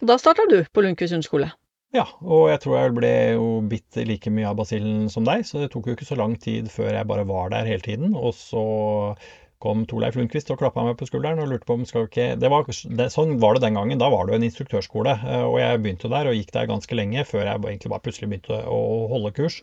Og 0.00 0.08
da 0.08 0.16
starta 0.20 0.46
du 0.48 0.60
på 0.70 0.84
Lundqvist 0.84 1.16
hundeskole. 1.16 1.50
Ja, 1.90 2.04
og 2.22 2.46
jeg 2.52 2.60
tror 2.62 2.76
jeg 2.78 2.94
ble 2.94 3.12
jo 3.34 3.46
bitt 3.66 3.98
like 4.06 4.30
mye 4.30 4.46
av 4.52 4.60
basillen 4.60 5.08
som 5.10 5.26
deg, 5.26 5.42
så 5.46 5.58
det 5.58 5.72
tok 5.72 5.90
jo 5.90 5.96
ikke 5.96 6.06
så 6.06 6.16
lang 6.20 6.36
tid 6.38 6.70
før 6.70 6.92
jeg 6.94 7.08
bare 7.10 7.26
var 7.26 7.50
der 7.50 7.66
hele 7.66 7.82
tiden. 7.82 8.14
Og 8.14 8.30
så 8.38 8.62
kom 9.60 9.82
Torleif 9.90 10.14
Lundqvist 10.16 10.52
og 10.54 10.60
klappa 10.62 10.84
meg 10.86 10.94
på 10.96 11.08
skulderen 11.10 11.42
og 11.42 11.50
lurte 11.50 11.66
på 11.68 11.76
om 11.76 11.82
skal 11.88 12.06
ikke 12.06 12.30
det 12.40 12.48
var, 12.52 12.64
det, 12.70 13.10
Sånn 13.12 13.34
var 13.42 13.58
det 13.58 13.66
den 13.66 13.76
gangen. 13.76 14.00
Da 14.00 14.08
var 14.12 14.24
det 14.24 14.32
jo 14.36 14.40
en 14.40 14.46
instruktørskole, 14.46 15.16
eh, 15.18 15.44
og 15.44 15.58
jeg 15.60 15.82
begynte 15.82 16.12
der 16.12 16.30
og 16.30 16.38
gikk 16.38 16.54
der 16.54 16.70
ganske 16.70 16.96
lenge 16.96 17.26
før 17.28 17.42
jeg 17.42 17.58
egentlig 17.58 17.92
bare 17.92 18.06
plutselig 18.06 18.30
begynte 18.30 18.62
å 18.70 18.80
holde 19.10 19.34
kurs. 19.36 19.58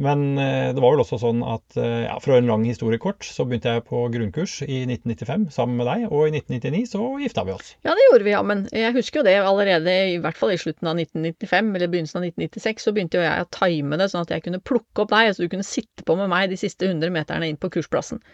Men 0.00 0.38
eh, 0.40 0.70
det 0.72 0.80
var 0.80 0.94
vel 0.94 1.02
også 1.02 1.18
sånn 1.20 1.42
at 1.44 1.76
eh, 1.76 2.06
ja, 2.06 2.14
fra 2.24 2.38
en 2.40 2.48
lang 2.48 2.64
historie 2.64 3.00
kort, 3.02 3.26
så 3.26 3.44
begynte 3.44 3.74
jeg 3.74 3.84
på 3.88 4.06
grunnkurs 4.14 4.54
i 4.64 4.82
1995 4.86 5.50
sammen 5.52 5.76
med 5.76 5.90
deg, 5.90 6.06
og 6.08 6.30
i 6.30 6.40
1999 6.40 6.88
så 6.94 7.08
gifta 7.20 7.44
vi 7.44 7.52
oss. 7.52 7.74
Ja, 7.84 7.92
det 7.92 8.06
gjorde 8.06 8.26
vi, 8.26 8.32
ja. 8.32 8.40
Men 8.46 8.64
jeg 8.72 8.96
husker 8.96 9.20
jo 9.20 9.26
det 9.28 9.36
allerede, 9.44 9.96
i 10.14 10.20
hvert 10.24 10.40
fall 10.40 10.54
i 10.54 10.60
slutten 10.60 10.88
av 10.88 10.96
1995 10.96 11.72
eller 11.76 11.92
begynnelsen 11.92 12.22
av 12.22 12.28
1996, 12.30 12.86
så 12.86 12.94
begynte 12.96 13.20
jo 13.20 13.26
jeg 13.26 13.44
å 13.44 13.50
time 13.58 14.00
det 14.00 14.08
sånn 14.12 14.24
at 14.24 14.32
jeg 14.32 14.46
kunne 14.46 14.62
plukke 14.72 15.04
opp 15.04 15.12
deg, 15.12 15.34
så 15.36 15.44
du 15.44 15.52
kunne 15.52 15.68
sitte 15.68 16.06
på 16.08 16.16
med 16.16 16.32
meg 16.32 16.48
de 16.48 16.60
siste 16.60 16.88
100 16.88 17.12
meterne 17.12 17.52
inn 17.52 17.60
på 17.60 17.72
kursplassen. 17.76 18.24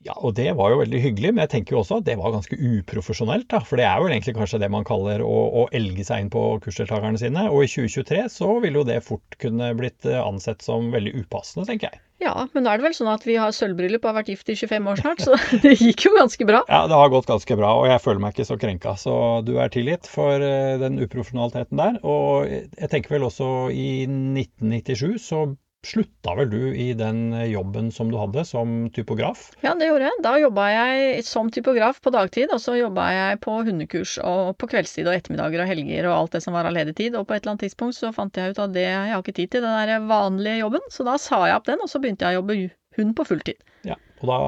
Ja, 0.00 0.14
og 0.16 0.32
det 0.38 0.48
var 0.56 0.72
jo 0.72 0.78
veldig 0.80 0.98
hyggelig, 1.02 1.30
men 1.34 1.42
jeg 1.44 1.50
tenker 1.52 1.74
jo 1.74 1.82
også 1.82 1.98
at 2.00 2.06
det 2.06 2.14
var 2.16 2.32
ganske 2.32 2.56
uprofesjonelt. 2.56 3.50
da, 3.52 3.58
For 3.60 3.76
det 3.76 3.84
er 3.84 4.00
jo 4.00 4.08
egentlig 4.08 4.32
kanskje 4.38 4.60
det 4.62 4.70
man 4.72 4.86
kaller 4.88 5.20
å, 5.20 5.34
å 5.60 5.64
elge 5.76 6.06
seg 6.08 6.24
inn 6.24 6.30
på 6.32 6.44
kursdeltakerne 6.64 7.20
sine. 7.20 7.42
Og 7.52 7.66
i 7.66 7.68
2023 7.68 8.22
så 8.32 8.48
ville 8.64 8.80
jo 8.80 8.86
det 8.88 9.02
fort 9.04 9.36
kunne 9.42 9.68
blitt 9.76 10.08
eh, 10.08 10.16
ansett 10.16 10.64
som 10.64 10.88
veldig 10.94 11.12
upassende, 11.20 11.66
tenker 11.68 11.90
jeg. 11.90 12.00
Ja, 12.24 12.32
men 12.52 12.64
nå 12.64 12.72
er 12.72 12.80
det 12.80 12.88
vel 12.88 12.96
sånn 12.96 13.12
at 13.12 13.28
vi 13.28 13.36
har 13.40 13.52
sølvbryllup 13.56 14.02
og 14.04 14.10
har 14.10 14.18
vært 14.22 14.32
gift 14.32 14.48
i 14.52 14.56
25 14.56 14.90
år 14.92 15.00
snart, 15.04 15.22
så 15.24 15.36
det 15.64 15.76
gikk 15.76 16.08
jo 16.08 16.16
ganske 16.16 16.48
bra. 16.48 16.64
Ja, 16.68 16.82
det 16.88 16.96
har 16.96 17.12
gått 17.12 17.28
ganske 17.28 17.60
bra, 17.60 17.76
og 17.80 17.88
jeg 17.92 18.04
føler 18.04 18.24
meg 18.24 18.36
ikke 18.36 18.48
så 18.48 18.60
krenka. 18.60 18.96
Så 19.00 19.14
du 19.44 19.58
er 19.60 19.72
tilgitt 19.72 20.08
for 20.08 20.40
eh, 20.40 20.78
den 20.80 20.96
uprofesjonaliteten 21.04 21.80
der. 21.80 22.00
Og 22.08 22.48
jeg 22.48 22.88
tenker 22.92 23.18
vel 23.18 23.28
også 23.28 23.68
i 23.68 23.90
1997 24.08 25.20
så 25.28 25.50
slutta 25.86 26.34
vel 26.36 26.50
du 26.50 26.62
i 26.76 26.90
den 26.96 27.32
jobben 27.48 27.90
som 27.94 28.10
du 28.12 28.18
hadde 28.20 28.44
som 28.44 28.90
typograf? 28.94 29.46
Ja, 29.64 29.72
det 29.78 29.88
gjorde 29.88 30.08
jeg. 30.08 30.22
Da 30.24 30.34
jobba 30.40 30.66
jeg 30.74 31.24
som 31.26 31.50
typograf 31.52 32.00
på 32.04 32.12
dagtid, 32.14 32.52
og 32.52 32.60
så 32.62 32.76
jobba 32.78 33.08
jeg 33.14 33.40
på 33.44 33.56
hundekurs 33.66 34.18
og 34.24 34.52
på 34.60 34.68
kveldstid 34.74 35.08
og 35.08 35.16
ettermiddager 35.16 35.64
og 35.64 35.72
helger 35.72 36.10
og 36.10 36.16
alt 36.16 36.36
det 36.36 36.42
som 36.44 36.56
var 36.56 36.68
av 36.68 36.76
ledig 36.76 36.96
tid. 37.00 37.16
Og 37.16 37.26
på 37.28 37.36
et 37.36 37.42
eller 37.42 37.56
annet 37.56 37.66
tidspunkt 37.68 37.96
så 37.96 38.12
fant 38.16 38.36
jeg 38.36 38.52
ut 38.52 38.62
at 38.66 38.76
det, 38.76 38.84
jeg 38.88 39.14
har 39.14 39.24
ikke 39.24 39.38
tid 39.40 39.56
til 39.56 39.64
den 39.64 39.78
der 39.88 40.04
vanlige 40.10 40.60
jobben, 40.60 40.84
så 40.92 41.06
da 41.08 41.16
sa 41.20 41.44
jeg 41.48 41.56
opp 41.56 41.70
den, 41.70 41.80
og 41.80 41.92
så 41.92 42.02
begynte 42.02 42.28
jeg 42.28 42.36
å 42.36 42.42
jobbe 42.42 42.60
hund 42.98 43.16
på 43.16 43.28
fulltid. 43.32 43.66
Ja, 43.88 43.96
og 44.20 44.28
da, 44.28 44.38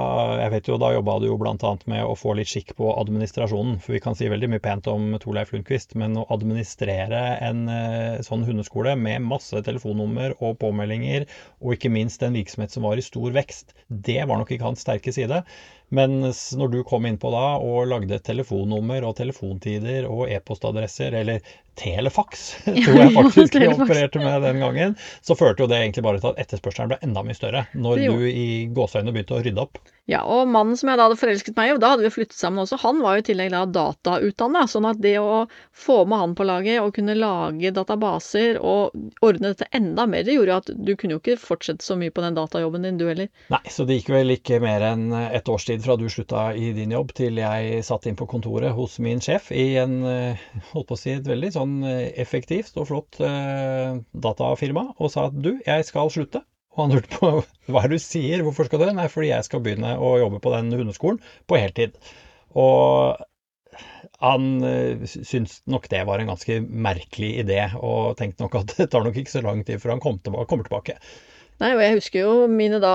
jeg 0.43 0.53
vet 0.53 0.69
jo, 0.69 0.77
da 0.81 0.91
jobba 0.93 1.15
du 1.23 1.27
jo 1.31 1.39
bl.a. 1.41 1.71
med 1.89 2.05
å 2.05 2.17
få 2.19 2.35
litt 2.37 2.51
skikk 2.51 2.75
på 2.77 2.91
administrasjonen. 2.93 3.79
For 3.81 3.97
vi 3.97 4.03
kan 4.05 4.17
si 4.19 4.29
veldig 4.29 4.51
mye 4.53 4.65
pent 4.65 4.89
om 4.93 5.15
Torleif 5.23 5.55
Lundqvist, 5.55 5.95
men 6.01 6.19
å 6.21 6.27
administrere 6.35 7.23
en 7.49 7.63
eh, 7.73 8.21
sånn 8.27 8.45
hundeskole 8.45 8.93
med 9.01 9.25
masse 9.25 9.65
telefonnummer 9.65 10.37
og 10.41 10.59
påmeldinger, 10.61 11.25
og 11.65 11.79
ikke 11.79 11.93
minst 11.95 12.25
en 12.27 12.37
virksomhet 12.37 12.75
som 12.75 12.85
var 12.85 13.01
i 13.01 13.07
stor 13.07 13.33
vekst, 13.33 13.73
det 13.89 14.21
var 14.29 14.43
nok 14.43 14.53
ikke 14.53 14.69
hans 14.69 14.85
sterke 14.85 15.15
side. 15.17 15.41
Mens 15.93 16.39
når 16.57 16.73
du 16.73 16.79
kom 16.89 17.05
innpå 17.09 17.31
da 17.35 17.45
og 17.61 17.91
lagde 17.91 18.17
telefonnummer 18.25 19.05
og 19.05 19.19
telefontider 19.19 20.09
og 20.09 20.31
e-postadresser, 20.33 21.13
eller 21.21 21.45
Telefax, 21.79 22.49
tror 22.85 22.99
jeg 22.99 23.13
faktisk 23.19 23.57
vi 23.61 23.69
opererte 23.69 24.21
med 24.21 24.45
den 24.45 24.61
gangen, 24.61 24.97
så 25.25 25.37
førte 25.37 25.65
jo 25.65 25.71
det 25.71 25.81
egentlig 25.81 26.05
bare 26.05 26.21
til 26.21 26.33
at 26.33 26.43
etterspørselen 26.45 26.93
ble 26.93 27.01
enda 27.05 27.25
mye 27.25 27.37
større 27.37 27.65
når 27.73 28.03
du 28.07 28.27
i 28.29 28.47
gåseøynene 28.77 29.15
begynte 29.17 29.39
å 29.39 29.45
rydde 29.45 29.65
opp. 29.65 29.81
Ja, 30.11 30.25
og 30.27 30.49
mannen 30.51 30.75
som 30.75 30.89
jeg 30.91 30.99
da 30.99 31.05
hadde 31.07 31.19
forelsket 31.21 31.55
meg 31.55 31.71
i, 31.71 31.75
da 31.79 31.93
hadde 31.93 32.03
vi 32.03 32.11
flyttet 32.11 32.35
sammen 32.35 32.65
også, 32.65 32.81
han 32.83 32.99
var 33.05 33.17
jo 33.17 33.23
i 33.23 33.27
tillegg 33.29 33.53
da 33.55 33.63
datautdanna. 33.71 34.65
Sånn 34.71 34.89
at 34.89 34.99
det 35.03 35.15
å 35.23 35.45
få 35.71 36.01
med 36.11 36.19
han 36.19 36.35
på 36.39 36.47
laget 36.49 36.81
og 36.83 36.91
kunne 36.97 37.15
lage 37.15 37.71
databaser 37.75 38.59
og 38.59 38.97
ordne 39.23 39.53
dette 39.53 39.71
enda 39.79 40.09
mer, 40.11 40.27
det 40.27 40.35
gjorde 40.35 40.59
at 40.59 40.73
du 40.75 40.93
kunne 40.99 41.17
jo 41.17 41.23
ikke 41.23 41.39
fortsette 41.39 41.87
så 41.87 41.95
mye 42.01 42.15
på 42.15 42.25
den 42.25 42.39
datajobben 42.39 42.89
din, 42.89 42.99
du 42.99 43.07
heller. 43.07 43.31
Nei, 43.55 43.63
så 43.71 43.87
det 43.87 44.01
gikk 44.01 44.11
vel 44.17 44.35
ikke 44.35 44.59
mer 44.65 44.89
enn 44.91 45.07
et 45.23 45.49
års 45.53 45.69
tid 45.71 45.85
fra 45.87 45.97
du 46.01 46.09
slutta 46.11 46.49
i 46.59 46.73
din 46.75 46.95
jobb 46.97 47.15
til 47.17 47.39
jeg 47.39 47.87
satt 47.87 48.11
inn 48.11 48.19
på 48.19 48.27
kontoret 48.31 48.75
hos 48.75 48.99
min 49.03 49.23
sjef 49.23 49.53
i 49.55 49.77
en, 49.79 50.01
eh, 50.09 50.47
holdt 50.73 50.91
på 50.91 50.99
å 50.99 51.03
si, 51.05 51.15
et 51.15 51.31
veldig 51.31 51.55
sånn 51.55 51.79
eh, 51.87 52.09
effektivt 52.23 52.75
og 52.83 52.91
flott 52.91 53.23
eh, 53.23 54.03
datafirma 54.13 54.89
og 54.99 55.15
sa 55.15 55.29
at 55.31 55.39
du, 55.39 55.55
jeg 55.63 55.87
skal 55.87 56.11
slutte. 56.11 56.43
Og 56.73 56.85
han 56.85 56.95
lurte 56.97 57.19
på 57.19 57.31
hva 57.73 57.83
er 57.83 57.93
det 57.93 57.99
du 58.01 58.05
sier, 58.05 58.43
hvorfor 58.45 58.69
skal 58.69 58.81
det? 58.85 58.93
Nei, 58.97 59.09
fordi 59.13 59.29
jeg 59.29 59.49
skal 59.49 59.61
begynne 59.65 59.93
å 60.01 60.15
jobbe 60.23 60.41
på 60.43 60.53
den 60.55 60.73
hundeskolen 60.73 61.21
på 61.51 61.61
heltid. 61.61 61.99
Og 62.57 63.21
han 64.23 64.49
uh, 64.65 65.05
syntes 65.09 65.61
nok 65.71 65.89
det 65.93 66.05
var 66.09 66.23
en 66.23 66.33
ganske 66.33 66.61
merkelig 66.63 67.33
idé, 67.45 67.61
og 67.77 68.17
tenkte 68.21 68.47
nok 68.47 68.61
at 68.63 68.75
det 68.79 68.89
tar 68.93 69.05
nok 69.05 69.21
ikke 69.21 69.35
så 69.35 69.45
lang 69.45 69.65
tid 69.69 69.83
før 69.83 69.97
han 69.97 70.03
kommer 70.05 70.65
tilbake. 70.65 70.97
Nei, 71.61 71.75
og 71.77 71.83
jeg 71.85 71.97
husker 71.99 72.25
jo 72.25 72.47
mine 72.51 72.79
da 72.83 72.93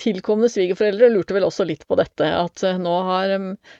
tilkomne 0.00 0.48
svigerforeldre 0.50 1.08
lurte 1.12 1.36
vel 1.36 1.46
også 1.46 1.64
litt 1.68 1.86
på 1.88 1.96
dette. 1.96 2.26
At 2.26 2.64
eh, 2.66 2.80
nå 2.80 2.92
har 3.06 3.32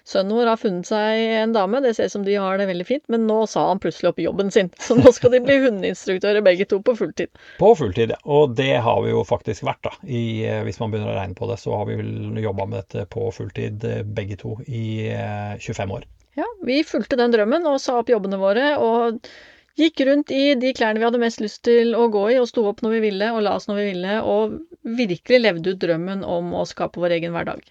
sønnen 0.06 0.36
vår 0.36 0.50
har 0.52 0.60
funnet 0.60 0.88
seg 0.88 1.24
en 1.40 1.54
dame, 1.56 1.82
det 1.84 1.94
ser 1.96 2.08
ut 2.08 2.14
som 2.14 2.24
de 2.26 2.36
har 2.40 2.60
det 2.60 2.68
veldig 2.70 2.86
fint, 2.88 3.04
men 3.12 3.26
nå 3.28 3.42
sa 3.50 3.66
han 3.68 3.82
plutselig 3.82 4.12
opp 4.12 4.22
jobben 4.22 4.52
sin. 4.54 4.70
Så 4.86 4.96
nå 4.96 5.12
skal 5.12 5.34
de 5.34 5.42
bli 5.44 5.58
hundeinstruktører 5.66 6.44
begge 6.46 6.68
to 6.70 6.80
på 6.84 6.96
fulltid. 6.98 7.32
På 7.60 7.74
fulltid, 7.78 8.14
ja. 8.14 8.20
Og 8.24 8.56
det 8.56 8.72
har 8.86 9.02
vi 9.04 9.12
jo 9.12 9.24
faktisk 9.28 9.66
vært, 9.68 9.82
da. 9.84 9.94
I, 10.06 10.24
eh, 10.48 10.62
hvis 10.64 10.80
man 10.80 10.94
begynner 10.94 11.12
å 11.12 11.18
regne 11.18 11.38
på 11.38 11.50
det, 11.50 11.60
så 11.60 11.76
har 11.76 11.90
vi 11.90 11.98
vel 12.00 12.44
jobba 12.44 12.68
med 12.70 12.80
dette 12.80 13.08
på 13.12 13.28
fulltid 13.34 13.84
eh, 13.90 14.04
begge 14.06 14.38
to 14.40 14.56
i 14.66 15.10
25 15.60 15.98
år. 15.98 16.06
Ja, 16.38 16.46
vi 16.66 16.80
fulgte 16.86 17.18
den 17.18 17.34
drømmen 17.34 17.66
og 17.70 17.76
sa 17.82 18.00
opp 18.00 18.08
jobbene 18.10 18.40
våre. 18.40 18.72
og 18.80 19.20
Gikk 19.74 20.04
rundt 20.06 20.30
i 20.30 20.54
de 20.54 20.70
klærne 20.76 21.00
vi 21.02 21.06
hadde 21.08 21.18
mest 21.18 21.40
lyst 21.42 21.64
til 21.66 21.96
å 21.98 22.06
gå 22.14 22.28
i, 22.30 22.38
og 22.38 22.46
sto 22.46 22.62
opp 22.70 22.84
når 22.84 22.92
vi 22.96 23.04
ville, 23.08 23.30
og 23.34 23.42
la 23.42 23.56
oss 23.58 23.66
når 23.66 23.80
vi 23.80 23.86
ville, 23.88 24.18
og 24.22 24.58
virkelig 25.00 25.40
levde 25.40 25.74
ut 25.74 25.80
drømmen 25.82 26.22
om 26.22 26.52
å 26.54 26.66
skape 26.70 27.02
vår 27.02 27.16
egen 27.16 27.34
hverdag. 27.34 27.64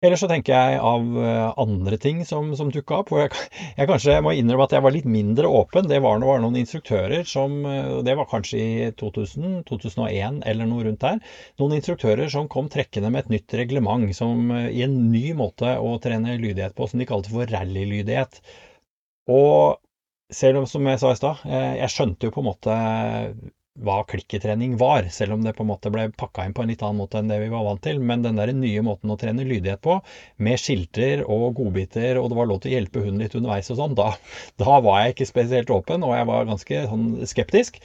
Ellers 0.00 0.22
så 0.24 0.30
tenker 0.30 0.54
jeg 0.54 0.76
av 0.80 1.16
eh, 1.20 1.58
andre 1.60 1.96
ting 2.00 2.22
som, 2.24 2.54
som 2.56 2.70
dukka 2.72 3.02
opp. 3.02 3.10
hvor 3.12 3.20
jeg, 3.20 3.34
jeg, 3.76 3.88
kanskje 3.90 4.14
må 4.24 4.32
innrømme 4.32 4.64
at 4.64 4.72
jeg 4.72 4.84
var 4.86 4.94
litt 4.94 5.08
mindre 5.12 5.50
åpen. 5.58 5.90
Det 5.90 5.98
var, 6.00 6.22
var 6.24 6.40
noen 6.40 6.56
instruktører 6.62 7.28
som 7.28 7.58
eh, 7.68 7.98
Det 8.06 8.14
var 8.16 8.30
kanskje 8.30 8.62
i 8.62 8.88
2000, 8.96 9.58
2001 9.68 10.40
eller 10.48 10.70
noe 10.70 10.86
rundt 10.88 11.04
der. 11.04 11.20
Noen 11.60 11.76
instruktører 11.76 12.32
som 12.32 12.48
kom 12.48 12.72
trekkende 12.72 13.12
med 13.12 13.26
et 13.26 13.34
nytt 13.36 13.58
reglement 13.60 14.08
som, 14.16 14.48
eh, 14.56 14.70
i 14.72 14.86
en 14.88 14.96
ny 15.12 15.34
måte 15.36 15.76
å 15.76 15.92
trene 16.00 16.38
lydighet 16.40 16.74
på, 16.78 16.88
som 16.88 17.02
de 17.02 17.08
kalte 17.10 17.34
for 17.34 17.52
rallylydighet. 17.52 18.40
Og 19.36 19.76
selv 20.30 20.62
om, 20.62 20.68
som 20.70 20.86
jeg 20.86 21.00
sa 21.02 21.12
i 21.12 21.18
stad, 21.18 21.46
eh, 21.48 21.72
jeg 21.80 21.94
skjønte 21.94 22.28
jo 22.28 22.34
på 22.34 22.42
en 22.44 22.50
måte 22.50 22.76
hva 23.80 24.00
klikketrening 24.08 24.74
var, 24.80 25.06
selv 25.14 25.36
om 25.36 25.44
det 25.44 25.54
på 25.56 25.64
en 25.64 25.70
måte 25.70 25.92
ble 25.94 26.08
pakka 26.18 26.44
inn 26.44 26.54
på 26.56 26.64
en 26.64 26.72
litt 26.72 26.82
annen 26.84 27.00
måte 27.00 27.20
enn 27.20 27.30
det 27.30 27.38
vi 27.40 27.52
var 27.52 27.64
vant 27.64 27.82
til. 27.84 28.00
Men 28.02 28.24
den 28.24 28.40
der 28.40 28.52
nye 28.52 28.82
måten 28.84 29.12
å 29.12 29.16
trene 29.20 29.46
lydighet 29.46 29.80
på, 29.84 30.00
med 30.42 30.60
skilter 30.60 31.24
og 31.24 31.54
godbiter, 31.60 32.20
og 32.20 32.30
det 32.30 32.38
var 32.40 32.50
lov 32.50 32.60
til 32.60 32.72
å 32.72 32.76
hjelpe 32.76 33.04
hunden 33.04 33.22
litt 33.24 33.36
underveis 33.38 33.70
og 33.72 33.80
sånn, 33.80 33.96
da, 33.98 34.12
da, 34.60 34.78
var 34.84 35.04
jeg 35.04 35.16
ikke 35.16 35.30
spesielt 35.30 35.72
åpen, 35.74 36.04
og 36.06 36.16
jeg 36.18 36.28
var 36.32 36.48
ganske 36.50 36.84
sånn 36.92 37.10
skeptisk. 37.30 37.80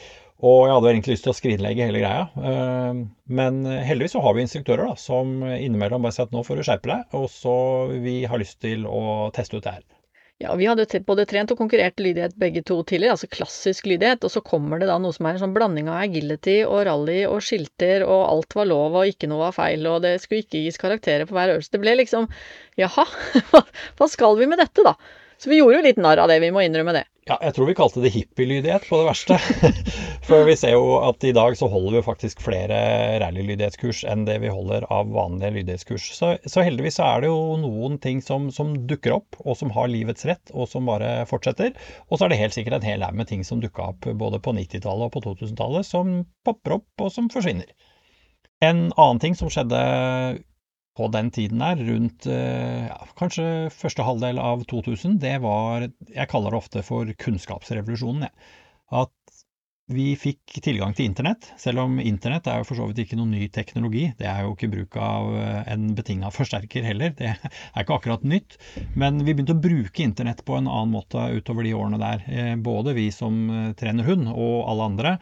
Og 0.46 0.66
jeg 0.68 0.76
hadde 0.76 0.90
egentlig 0.92 1.16
lyst 1.16 1.24
til 1.30 1.32
å 1.32 1.38
skrinlegge 1.38 1.86
hele 1.88 2.02
greia. 2.02 2.26
Eh, 2.36 3.04
men 3.40 3.62
heldigvis 3.88 4.18
så 4.18 4.24
har 4.26 4.36
vi 4.36 4.44
instruktører 4.44 4.90
da, 4.90 4.98
som 5.00 5.38
innimellom 5.48 6.04
bare 6.04 6.18
sier 6.18 6.28
at 6.28 6.36
nå 6.36 6.44
får 6.44 6.60
du 6.60 6.68
skjerpe 6.68 6.92
deg, 6.92 7.06
og 7.16 7.30
så 7.32 7.56
vi 7.94 8.24
har 8.28 8.42
lyst 8.42 8.60
til 8.66 8.84
å 8.90 9.30
teste 9.38 9.62
ut 9.62 9.64
det 9.64 9.78
her. 9.78 9.86
Ja, 10.44 10.52
vi 10.60 10.66
hadde 10.68 11.00
både 11.08 11.24
trent 11.32 11.52
og 11.54 11.60
konkurrert 11.62 12.02
lydighet 12.04 12.34
begge 12.36 12.60
to 12.68 12.82
tidligere, 12.84 13.14
altså 13.16 13.30
klassisk 13.32 13.86
lydighet, 13.88 14.26
og 14.28 14.34
så 14.34 14.42
kommer 14.44 14.82
det 14.82 14.90
da 14.90 14.98
noe 15.00 15.16
som 15.16 15.30
er 15.30 15.38
en 15.38 15.44
sånn 15.46 15.54
blanding 15.56 15.88
av 15.88 16.02
agility 16.02 16.58
og 16.68 16.82
rally 16.90 17.22
og 17.30 17.40
skilter, 17.46 18.04
og 18.04 18.26
alt 18.34 18.58
var 18.60 18.68
lov 18.68 18.98
og 19.00 19.14
ikke 19.14 19.30
noe 19.32 19.46
var 19.46 19.56
feil, 19.56 19.88
og 19.88 20.02
det 20.04 20.18
skulle 20.20 20.44
ikke 20.44 20.66
gis 20.66 20.82
karakterer 20.82 21.24
på 21.30 21.38
hver 21.38 21.54
øvelse. 21.54 21.72
Det 21.72 21.80
ble 21.86 21.96
liksom 22.02 22.28
jaha, 22.82 23.08
hva 23.96 24.10
skal 24.12 24.36
vi 24.42 24.50
med 24.52 24.60
dette, 24.60 24.84
da? 24.84 24.98
Så 25.40 25.52
vi 25.52 25.62
gjorde 25.62 25.80
jo 25.80 25.88
litt 25.88 26.04
narr 26.04 26.26
av 26.26 26.28
det, 26.32 26.42
vi 26.44 26.52
må 26.52 26.68
innrømme 26.68 26.98
det. 27.00 27.08
Ja, 27.26 27.40
jeg 27.42 27.56
tror 27.56 27.66
vi 27.66 27.74
kalte 27.74 28.02
det 28.04 28.12
hippielydighet 28.14 28.84
på 28.86 29.00
det 29.00 29.06
verste. 29.08 29.36
For 30.28 30.46
vi 30.46 30.54
ser 30.62 30.76
jo 30.76 31.00
at 31.08 31.24
i 31.26 31.32
dag 31.34 31.56
så 31.58 31.66
holder 31.74 31.96
vi 31.96 32.02
faktisk 32.06 32.44
flere 32.46 32.78
rallylydighetskurs 33.24 34.04
enn 34.12 34.28
det 34.28 34.36
vi 34.44 34.52
holder 34.54 34.86
av 34.94 35.10
vanlige 35.10 35.56
lydighetskurs. 35.56 36.06
Så, 36.14 36.36
så, 36.46 36.62
heldigvis 36.62 37.00
så 37.00 37.08
er 37.08 37.26
det 37.26 37.32
jo 37.32 37.58
noen 37.64 37.98
ting 38.04 38.22
som, 38.22 38.52
som, 38.54 38.76
dukker 38.86 39.18
opp, 39.18 39.40
og 39.42 39.58
som 39.58 39.74
har 39.74 39.90
livets 39.90 40.28
rett, 40.30 40.54
og 40.54 40.70
som 40.70 40.86
bare 40.86 41.26
fortsetter. 41.26 41.74
Og 42.12 42.20
så 42.20 42.28
er 42.28 42.36
det 42.36 42.42
helt 42.44 42.60
sikkert 42.60 42.78
en 42.78 42.86
hel 42.92 43.08
haug 43.08 43.18
med 43.18 43.32
ting 43.34 43.42
som 43.48 43.64
dukka 43.64 43.90
opp 43.96 44.06
både 44.22 44.38
på 44.46 44.54
90-tallet 44.54 45.10
og 45.10 45.16
på 45.18 45.26
2000-tallet, 45.26 45.90
som 45.90 46.20
popper 46.46 46.78
opp 46.78 47.08
og 47.08 47.10
som 47.16 47.34
forsvinner. 47.34 47.74
En 48.62 48.92
annen 48.92 49.24
ting 49.26 49.34
som 49.34 49.50
skjedde 49.50 49.82
på 50.96 51.10
den 51.12 51.32
tiden 51.36 51.60
der, 51.60 51.82
rundt 51.90 52.28
eh, 52.32 52.88
ja, 52.88 53.00
kanskje 53.20 53.68
første 53.74 54.06
halvdel 54.08 54.40
av 54.40 54.64
2000, 54.70 55.20
det 55.20 55.38
var 55.44 55.90
Jeg 55.90 56.30
kaller 56.32 56.56
det 56.56 56.62
ofte 56.62 56.84
for 56.88 57.10
kunnskapsrevolusjonen. 57.20 58.30
Ja. 58.30 58.54
At 59.04 59.12
vi 59.92 60.16
fikk 60.18 60.56
tilgang 60.66 60.96
til 60.98 61.06
internett, 61.06 61.52
selv 61.62 61.84
om 61.84 62.00
internett 62.02 62.48
er 62.50 62.62
jo 62.62 62.66
for 62.66 62.80
så 62.80 62.88
vidt 62.90 63.04
ikke 63.04 63.20
noen 63.20 63.36
ny 63.36 63.50
teknologi. 63.54 64.08
Det 64.18 64.26
er 64.26 64.46
jo 64.46 64.56
ikke 64.56 64.72
bruk 64.72 64.98
av 64.98 65.36
eh, 65.36 65.60
en 65.76 65.92
betinga 65.98 66.32
forsterker 66.34 66.88
heller, 66.88 67.14
det 67.20 67.34
er 67.36 67.84
ikke 67.84 68.00
akkurat 68.00 68.26
nytt. 68.26 68.56
Men 68.96 69.20
vi 69.20 69.36
begynte 69.36 69.58
å 69.58 69.62
bruke 69.68 70.06
internett 70.06 70.46
på 70.48 70.58
en 70.58 70.72
annen 70.72 70.96
måte 70.96 71.28
utover 71.36 71.68
de 71.68 71.76
årene 71.78 72.02
der. 72.02 72.26
Eh, 72.32 72.56
både 72.56 72.96
vi 72.98 73.10
som 73.14 73.44
trener 73.78 74.08
hund, 74.08 74.32
og 74.32 74.58
alle 74.72 74.92
andre. 74.94 75.18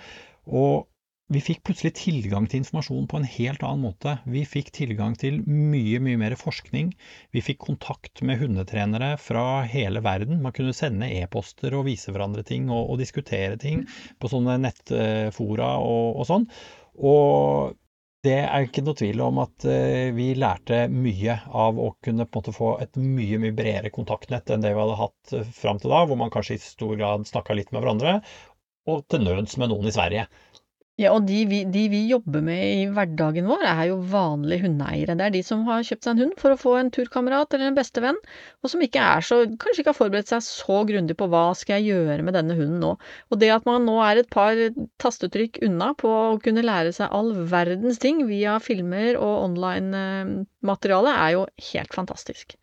Og 0.54 0.86
vi 1.34 1.42
fikk 1.42 1.64
plutselig 1.68 1.94
tilgang 1.98 2.46
til 2.50 2.62
informasjon 2.62 3.08
på 3.10 3.20
en 3.20 3.28
helt 3.28 3.64
annen 3.66 3.84
måte. 3.88 4.16
Vi 4.30 4.44
fikk 4.48 4.72
tilgang 4.76 5.16
til 5.20 5.40
mye, 5.48 6.02
mye 6.04 6.20
mer 6.22 6.36
forskning. 6.40 6.92
Vi 7.34 7.44
fikk 7.46 7.62
kontakt 7.66 8.22
med 8.26 8.42
hundetrenere 8.42 9.16
fra 9.22 9.64
hele 9.70 10.04
verden. 10.06 10.42
Man 10.44 10.56
kunne 10.56 10.76
sende 10.78 11.10
e-poster 11.10 11.74
og 11.78 11.88
vise 11.90 12.14
hverandre 12.14 12.46
ting 12.48 12.70
og, 12.70 12.86
og, 12.86 13.00
diskutere 13.02 13.58
ting 13.62 13.86
på 14.22 14.30
sånne 14.32 14.60
nettfora 14.62 15.76
og, 15.82 16.20
og 16.22 16.30
sånn. 16.30 16.50
Og 17.02 17.80
det 18.24 18.38
er 18.40 18.64
ikke 18.64 18.86
noe 18.86 18.96
tvil 18.96 19.20
om 19.26 19.42
at 19.44 19.66
eh, 19.68 20.14
vi 20.16 20.30
lærte 20.40 20.86
mye 20.92 21.34
av 21.60 21.80
å 21.82 21.90
kunne 22.06 22.28
få 22.32 22.70
et 22.80 22.96
mye 22.96 23.40
mye 23.42 23.56
bredere 23.58 23.92
kontaktnett 23.92 24.54
enn 24.54 24.64
det 24.64 24.72
vi 24.72 24.80
hadde 24.80 25.02
hatt 25.02 25.34
eh, 25.36 25.50
fram 25.58 25.82
til 25.82 25.92
da, 25.92 26.06
hvor 26.08 26.20
man 26.22 26.32
kanskje 26.32 26.56
i 26.56 26.64
stor 26.64 26.96
grad 26.96 27.28
snakka 27.28 27.58
litt 27.58 27.74
med 27.76 27.84
hverandre, 27.84 28.22
og 28.88 29.04
til 29.12 29.26
nøds 29.28 29.58
med 29.60 29.74
noen 29.74 29.92
i 29.92 29.96
Sverige. 29.96 30.24
Ja, 31.04 31.10
og 31.12 31.26
de 31.28 31.42
vi, 31.50 31.58
de 31.68 31.82
vi 31.92 32.00
jobber 32.08 32.44
med 32.46 32.62
i 32.64 32.84
hverdagen 32.94 33.48
vår, 33.50 33.64
er 33.68 33.88
jo 33.90 33.98
vanlige 34.08 34.64
hundeeiere. 34.64 35.16
Det 35.20 35.26
er 35.26 35.34
de 35.34 35.42
som 35.44 35.66
har 35.68 35.84
kjøpt 35.84 36.06
seg 36.06 36.14
en 36.14 36.22
hund 36.24 36.38
for 36.40 36.54
å 36.54 36.60
få 36.62 36.76
en 36.80 36.92
turkamerat 36.96 37.56
eller 37.58 37.72
en 37.72 37.78
bestevenn, 37.80 38.20
og 38.64 38.72
som 38.72 38.86
ikke 38.86 39.04
er 39.04 39.26
så, 39.28 39.42
kanskje 39.60 39.84
ikke 39.84 39.92
har 39.92 40.00
forberedt 40.00 40.32
seg 40.32 40.46
så 40.46 40.80
grundig 40.88 41.18
på 41.20 41.28
hva 41.34 41.44
skal 41.60 41.82
jeg 41.82 41.98
gjøre 41.98 42.24
med 42.24 42.38
denne 42.38 42.56
hunden 42.56 42.80
nå. 42.86 42.94
Og 43.34 43.42
det 43.42 43.52
at 43.58 43.68
man 43.68 43.84
nå 43.90 43.98
er 44.06 44.22
et 44.24 44.32
par 44.32 44.60
tastetrykk 45.04 45.60
unna 45.68 45.92
på 46.00 46.16
å 46.22 46.42
kunne 46.44 46.64
lære 46.64 46.96
seg 46.96 47.12
all 47.12 47.34
verdens 47.52 48.00
ting 48.04 48.24
via 48.30 48.56
filmer 48.64 49.20
og 49.20 49.50
online-materiale, 49.50 51.20
er 51.26 51.36
jo 51.36 51.48
helt 51.74 52.00
fantastisk. 52.00 52.56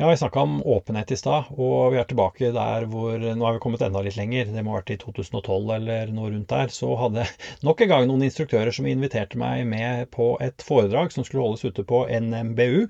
Ja, 0.00 0.10
Vi 0.10 0.16
snakka 0.16 0.40
om 0.40 0.62
åpenhet 0.62 1.10
i 1.10 1.16
stad, 1.18 1.48
og 1.50 1.92
vi 1.92 1.98
er 1.98 2.04
tilbake 2.06 2.52
der 2.54 2.84
hvor 2.86 3.18
Nå 3.18 3.46
har 3.46 3.56
vi 3.56 3.62
kommet 3.64 3.80
enda 3.82 3.98
litt 4.06 4.14
lenger, 4.14 4.44
det 4.54 4.62
må 4.62 4.70
ha 4.70 4.78
vært 4.78 4.92
i 4.94 4.96
2012 5.02 5.72
eller 5.74 6.12
noe 6.14 6.30
rundt 6.30 6.52
der. 6.52 6.70
Så 6.70 6.92
hadde 7.00 7.24
nok 7.66 7.82
en 7.82 7.90
gang 7.90 8.06
noen 8.06 8.22
instruktører 8.28 8.70
som 8.76 8.86
inviterte 8.86 9.40
meg 9.42 9.64
med 9.66 10.06
på 10.14 10.28
et 10.44 10.62
foredrag 10.62 11.10
som 11.10 11.26
skulle 11.26 11.42
holdes 11.42 11.66
ute 11.66 11.82
på 11.82 12.04
NMBU. 12.14 12.86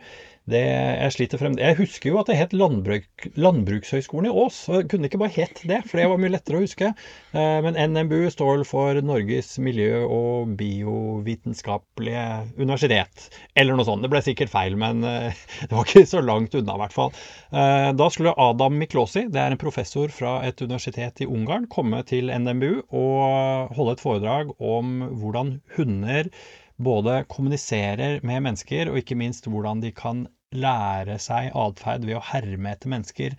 Det, 0.48 0.60
jeg 0.64 1.12
sliter 1.12 1.40
frem 1.40 1.56
Jeg 1.60 1.76
husker 1.76 2.08
jo 2.08 2.18
at 2.22 2.28
det 2.30 2.38
het 2.38 2.54
landbruk, 2.56 3.26
Landbrukshøgskolen 3.36 4.30
i 4.30 4.32
Ås. 4.32 4.62
Jeg 4.72 4.86
kunne 4.88 5.08
ikke 5.10 5.20
bare 5.20 5.34
het 5.34 5.60
det, 5.68 5.82
for 5.84 6.00
det 6.00 6.06
var 6.08 6.20
mye 6.22 6.32
lettere 6.32 6.60
å 6.60 6.62
huske. 6.62 6.88
Eh, 7.36 7.58
men 7.66 7.76
NMBU 7.76 8.30
står 8.32 8.62
for 8.68 9.00
Norges 9.04 9.50
miljø- 9.60 10.06
og 10.06 10.54
biovitenskapelige 10.60 12.24
universitet. 12.56 13.28
Eller 13.58 13.76
noe 13.76 13.84
sånt. 13.88 14.06
Det 14.06 14.12
ble 14.12 14.22
sikkert 14.24 14.52
feil, 14.54 14.78
men 14.80 15.04
eh, 15.04 15.42
det 15.66 15.74
var 15.74 15.84
ikke 15.84 16.06
så 16.08 16.22
langt 16.24 16.56
unna, 16.56 16.78
i 16.78 16.82
hvert 16.84 16.96
fall. 16.96 17.12
Eh, 17.52 17.90
da 17.98 18.08
skulle 18.14 18.36
Adam 18.40 18.78
Miklosi, 18.80 19.26
det 19.28 19.42
er 19.42 19.52
en 19.52 19.60
professor 19.60 20.08
fra 20.14 20.38
et 20.48 20.64
universitet 20.64 21.24
i 21.24 21.28
Ungarn, 21.28 21.68
komme 21.68 22.00
til 22.08 22.32
NMBU 22.32 22.86
og 22.88 23.76
holde 23.76 23.98
et 23.98 24.06
foredrag 24.06 24.56
om 24.64 24.96
hvordan 25.20 25.58
hunder 25.76 26.32
både 26.78 27.24
kommuniserer 27.28 28.20
med 28.22 28.42
mennesker, 28.44 28.90
og 28.90 29.00
ikke 29.00 29.18
minst 29.18 29.48
hvordan 29.50 29.82
de 29.82 29.92
kan 29.92 30.26
lære 30.56 31.18
seg 31.22 31.50
atferd 31.56 32.06
ved 32.08 32.18
å 32.18 32.26
herme 32.32 32.72
etter 32.72 32.92
mennesker. 32.92 33.34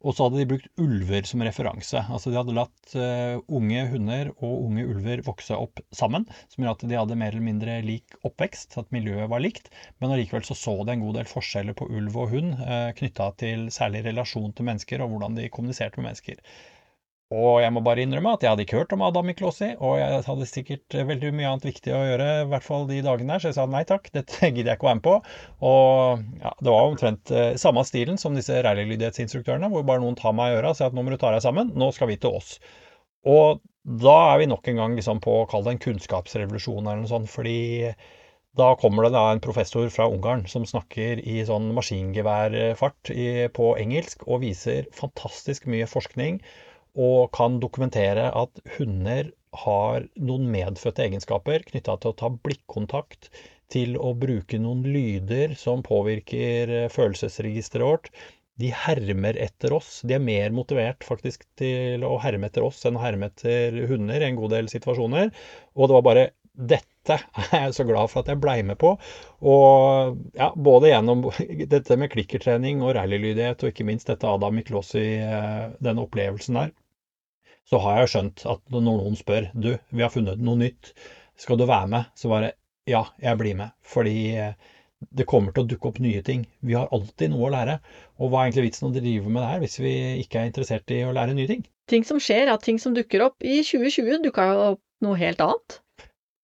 Og 0.00 0.14
så 0.16 0.26
hadde 0.26 0.38
de 0.40 0.48
brukt 0.48 0.80
ulver 0.80 1.26
som 1.28 1.42
referanse. 1.44 2.00
Altså 2.08 2.30
De 2.32 2.38
hadde 2.38 2.56
latt 2.56 2.94
uh, 2.96 3.36
unge 3.52 3.82
hunder 3.92 4.30
og 4.38 4.64
unge 4.64 4.86
ulver 4.88 5.20
vokse 5.26 5.56
opp 5.56 5.82
sammen, 5.92 6.24
som 6.48 6.64
gjorde 6.64 6.78
at 6.78 6.92
de 6.92 6.98
hadde 7.02 7.18
mer 7.20 7.34
eller 7.34 7.44
mindre 7.44 7.76
lik 7.84 8.16
oppvekst, 8.24 8.78
at 8.80 8.94
miljøet 8.96 9.28
var 9.32 9.44
likt. 9.44 9.68
Men 10.00 10.14
allikevel 10.14 10.46
så 10.48 10.56
så 10.56 10.78
de 10.80 10.96
en 10.96 11.04
god 11.04 11.20
del 11.20 11.28
forskjeller 11.28 11.76
på 11.76 11.90
ulv 11.92 12.16
og 12.16 12.32
hund 12.32 12.56
uh, 12.62 12.66
eh, 12.80 12.90
knytta 12.96 13.28
til 13.44 13.68
særlig 13.74 14.06
relasjon 14.08 14.56
til 14.56 14.70
mennesker 14.70 15.04
og 15.04 15.12
hvordan 15.12 15.36
de 15.36 15.50
kommuniserte 15.52 16.00
med 16.00 16.10
mennesker. 16.10 16.40
Og 17.30 17.60
jeg 17.62 17.70
må 17.70 17.78
bare 17.86 18.02
innrømme 18.02 18.32
at 18.34 18.42
jeg 18.42 18.50
hadde 18.50 18.64
ikke 18.64 18.80
hørt 18.80 18.92
om 18.96 19.04
Adam 19.06 19.28
Miklosi, 19.30 19.68
og 19.78 20.00
jeg 20.00 20.22
hadde 20.26 20.46
sikkert 20.50 20.94
veldig 21.06 21.28
mye 21.38 21.52
annet 21.52 21.66
viktig 21.68 21.92
å 21.94 22.00
gjøre, 22.02 22.28
i 22.40 22.46
hvert 22.50 22.64
fall 22.66 22.88
de 22.88 22.96
dagene 23.06 23.36
der, 23.36 23.42
så 23.42 23.50
jeg 23.52 23.56
sa 23.60 23.66
nei 23.70 23.84
takk, 23.86 24.08
dette 24.16 24.48
gidder 24.48 24.72
jeg 24.72 24.78
ikke 24.80 24.88
å 24.88 24.90
være 24.90 24.98
med 24.98 25.04
på. 25.04 25.12
Og 25.70 26.24
ja, 26.42 26.50
det 26.58 26.72
var 26.74 26.88
omtrent 26.88 27.30
eh, 27.30 27.52
samme 27.62 27.84
stilen 27.86 28.18
som 28.18 28.34
disse 28.34 28.56
rallylydighetsinstruktørene, 28.66 29.70
hvor 29.70 29.84
bare 29.86 30.02
noen 30.02 30.18
tar 30.18 30.34
meg 30.34 30.50
i 30.50 30.56
øra 30.58 30.72
og 30.72 30.80
sier 30.80 30.90
at 30.90 30.96
nå 30.98 31.04
må 31.06 31.14
du 31.14 31.20
ta 31.22 31.30
deg 31.30 31.44
sammen, 31.44 31.70
nå 31.78 31.92
skal 31.94 32.10
vi 32.10 32.16
til 32.18 32.34
oss. 32.40 32.56
Og 33.30 33.60
da 34.02 34.16
er 34.32 34.40
vi 34.40 34.48
nok 34.50 34.66
en 34.72 34.80
gang 34.82 34.96
liksom 34.98 35.20
på 35.22 35.36
å 35.38 35.44
kalle 35.52 35.68
det 35.68 35.76
en 35.76 35.84
kunnskapsrevolusjon 35.84 36.82
eller 36.82 37.04
noe 37.04 37.12
sånt, 37.12 37.30
fordi 37.30 37.92
da 38.58 38.72
kommer 38.80 39.06
det 39.06 39.12
da 39.14 39.28
en 39.30 39.42
professor 39.44 39.86
fra 39.94 40.08
Ungarn 40.10 40.42
som 40.50 40.66
snakker 40.66 41.22
i 41.22 41.38
sånn 41.46 41.70
maskingeværfart 41.76 43.12
på 43.54 43.70
engelsk 43.78 44.26
og 44.26 44.42
viser 44.42 44.90
fantastisk 44.98 45.70
mye 45.70 45.86
forskning 45.86 46.40
og 46.98 47.30
kan 47.36 47.60
dokumentere 47.62 48.30
at 48.36 48.62
hunder 48.78 49.30
har 49.64 50.06
noen 50.16 50.46
medfødte 50.50 51.04
egenskaper 51.06 51.64
knytta 51.66 51.96
til 52.00 52.12
å 52.12 52.18
ta 52.18 52.30
blikkontakt, 52.30 53.30
til 53.70 53.96
å 53.98 54.12
bruke 54.18 54.58
noen 54.58 54.82
lyder 54.86 55.54
som 55.58 55.82
påvirker 55.86 56.74
eh, 56.74 56.90
følelsesregisteret 56.90 57.86
vårt. 57.86 58.10
De 58.60 58.72
hermer 58.74 59.38
etter 59.40 59.72
oss. 59.72 60.00
De 60.04 60.16
er 60.16 60.22
mer 60.22 60.50
motivert 60.52 61.06
faktisk 61.06 61.46
til 61.58 62.02
å 62.04 62.16
herme 62.20 62.50
etter 62.50 62.66
oss 62.66 62.82
enn 62.84 62.98
å 62.98 63.04
herme 63.04 63.30
etter 63.30 63.78
hunder 63.88 64.20
i 64.20 64.28
en 64.28 64.40
god 64.40 64.56
del 64.56 64.68
situasjoner. 64.72 65.30
Og 65.78 65.86
det 65.86 65.96
var 65.96 66.06
bare 66.06 66.26
dette 66.60 67.16
er 67.54 67.66
jeg 67.66 67.76
så 67.78 67.86
glad 67.88 68.10
for 68.12 68.22
at 68.22 68.32
jeg 68.32 68.42
blei 68.42 68.58
med 68.66 68.78
på. 68.80 68.92
Og 69.46 70.18
ja, 70.36 70.50
både 70.56 70.92
gjennom 70.92 71.24
dette 71.74 71.98
med 72.00 72.12
klikkertrening 72.12 72.84
og 72.84 72.94
rallylydighet, 72.98 73.64
og 73.64 73.72
ikke 73.72 73.86
minst 73.88 74.10
dette 74.10 74.28
Adam 74.28 74.58
Miklosi, 74.58 75.06
eh, 75.22 75.64
denne 75.80 76.04
opplevelsen 76.04 76.60
der, 76.60 76.74
så 77.68 77.80
har 77.84 78.00
jeg 78.00 78.12
skjønt 78.14 78.44
at 78.50 78.62
når 78.72 78.86
noen 78.86 79.18
spør 79.18 79.48
du, 79.54 79.72
vi 79.90 80.04
har 80.04 80.12
funnet 80.12 80.40
noe 80.42 80.58
nytt, 80.58 80.92
skal 81.40 81.58
du 81.60 81.66
være 81.68 81.88
med? 81.92 82.08
Så 82.18 82.30
bare 82.32 82.54
ja, 82.90 83.04
jeg 83.22 83.38
blir 83.40 83.56
med. 83.58 83.74
Fordi 83.86 84.14
eh, 84.36 84.70
det 85.16 85.26
kommer 85.28 85.54
til 85.54 85.64
å 85.64 85.70
dukke 85.70 85.90
opp 85.90 86.00
nye 86.02 86.22
ting. 86.26 86.44
Vi 86.66 86.76
har 86.76 86.90
alltid 86.94 87.32
noe 87.32 87.48
å 87.48 87.52
lære. 87.54 87.78
Og 88.20 88.30
hva 88.30 88.42
er 88.42 88.50
egentlig 88.50 88.68
vitsen 88.68 88.90
å 88.90 88.94
drive 88.94 89.28
med 89.28 89.42
det 89.42 89.50
her 89.52 89.62
hvis 89.64 89.78
vi 89.80 89.94
ikke 90.24 90.42
er 90.42 90.50
interessert 90.50 90.94
i 90.94 91.02
å 91.06 91.14
lære 91.16 91.36
nye 91.36 91.50
ting? 91.50 91.64
Ting 91.90 92.06
som 92.06 92.20
skjer, 92.22 92.50
ja, 92.50 92.58
ting 92.60 92.78
som 92.82 92.94
dukker 92.96 93.24
opp. 93.26 93.38
I 93.42 93.62
2020 93.66 94.26
dukka 94.26 94.46
jo 94.50 94.58
opp 94.72 94.82
noe 95.04 95.18
helt 95.20 95.40
annet. 95.44 95.80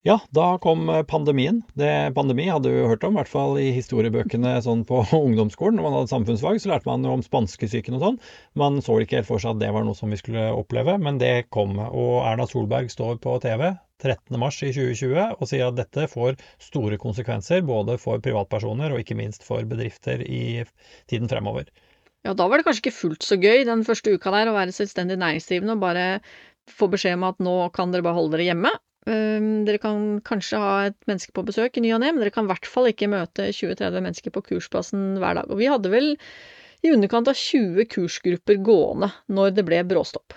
Ja, 0.07 0.21
da 0.31 0.59
kom 0.63 0.89
eh, 0.89 1.03
pandemien. 1.03 1.63
Det, 1.75 2.13
pandemi 2.15 2.45
hadde 2.47 2.71
vi 2.71 2.83
hørt 2.87 3.03
om, 3.03 3.17
i 3.17 3.19
hvert 3.19 3.31
fall 3.31 3.57
i 3.59 3.73
historiebøkene 3.75 4.53
sånn 4.63 4.85
på 4.87 5.01
ungdomsskolen. 5.17 5.81
Når 5.81 5.87
man 5.87 5.97
hadde 5.97 6.13
samfunnsfag, 6.13 6.61
så 6.63 6.71
lærte 6.71 6.87
man 6.87 7.03
jo 7.03 7.17
om 7.17 7.25
spanskesyken 7.27 7.97
og 7.99 8.05
sånn. 8.05 8.21
Man 8.55 8.79
så 8.87 9.01
ikke 9.03 9.19
helt 9.19 9.27
for 9.33 9.43
seg 9.43 9.57
at 9.57 9.65
det 9.65 9.73
var 9.75 9.83
noe 9.83 9.99
som 9.99 10.15
vi 10.15 10.21
skulle 10.21 10.47
oppleve, 10.55 10.95
men 11.03 11.19
det 11.19 11.49
kom. 11.51 11.75
Og 11.89 12.21
Erna 12.23 12.47
Solberg 12.47 12.93
står 12.95 13.19
på 13.25 13.35
TV 13.43 13.73
13.3 13.99 14.71
i 14.71 14.73
2020 14.79 15.21
og 15.41 15.45
sier 15.51 15.67
at 15.73 15.83
dette 15.83 16.07
får 16.15 16.39
store 16.63 17.03
konsekvenser 17.03 17.67
både 17.67 17.99
for 17.99 18.23
privatpersoner 18.23 18.95
og 18.95 19.03
ikke 19.03 19.19
minst 19.19 19.43
for 19.43 19.67
bedrifter 19.67 20.23
i 20.23 20.63
tiden 21.11 21.27
fremover. 21.33 21.67
Ja, 22.23 22.31
da 22.31 22.47
var 22.47 22.63
det 22.63 22.69
kanskje 22.69 22.87
ikke 22.87 22.99
fullt 23.03 23.27
så 23.27 23.43
gøy 23.43 23.67
den 23.67 23.83
første 23.87 24.15
uka 24.15 24.31
der 24.39 24.53
å 24.53 24.55
være 24.55 24.75
selvstendig 24.75 25.19
næringsdrivende 25.19 25.75
og 25.75 25.83
bare 25.83 26.11
få 26.71 26.87
beskjed 26.95 27.19
om 27.19 27.27
at 27.27 27.43
nå 27.43 27.63
kan 27.75 27.91
dere 27.91 28.07
bare 28.07 28.21
holde 28.21 28.39
dere 28.39 28.53
hjemme. 28.53 28.79
Ehm, 29.07 29.65
dere 29.67 29.79
kan 29.83 30.07
kanskje 30.27 30.59
ha 30.59 30.71
et 30.89 30.97
menneske 31.07 31.35
på 31.37 31.45
besøk 31.47 31.79
i 31.79 31.85
ny 31.85 31.93
og 31.95 32.03
ne, 32.03 32.11
men 32.13 32.25
dere 32.25 32.35
kan 32.35 32.49
i 32.49 32.51
hvert 32.51 32.67
fall 32.71 32.91
ikke 32.91 33.11
møte 33.13 33.51
20-30 33.55 34.03
mennesker 34.03 34.35
på 34.35 34.43
kursplassen 34.49 35.15
hver 35.23 35.39
dag. 35.39 35.53
Og 35.53 35.61
vi 35.61 35.71
hadde 35.71 35.93
vel 35.93 36.17
i 36.83 36.91
underkant 36.95 37.31
av 37.31 37.39
20 37.39 37.87
kursgrupper 37.93 38.59
gående 38.67 39.13
når 39.31 39.55
det 39.57 39.67
ble 39.69 39.85
bråstopp. 39.87 40.35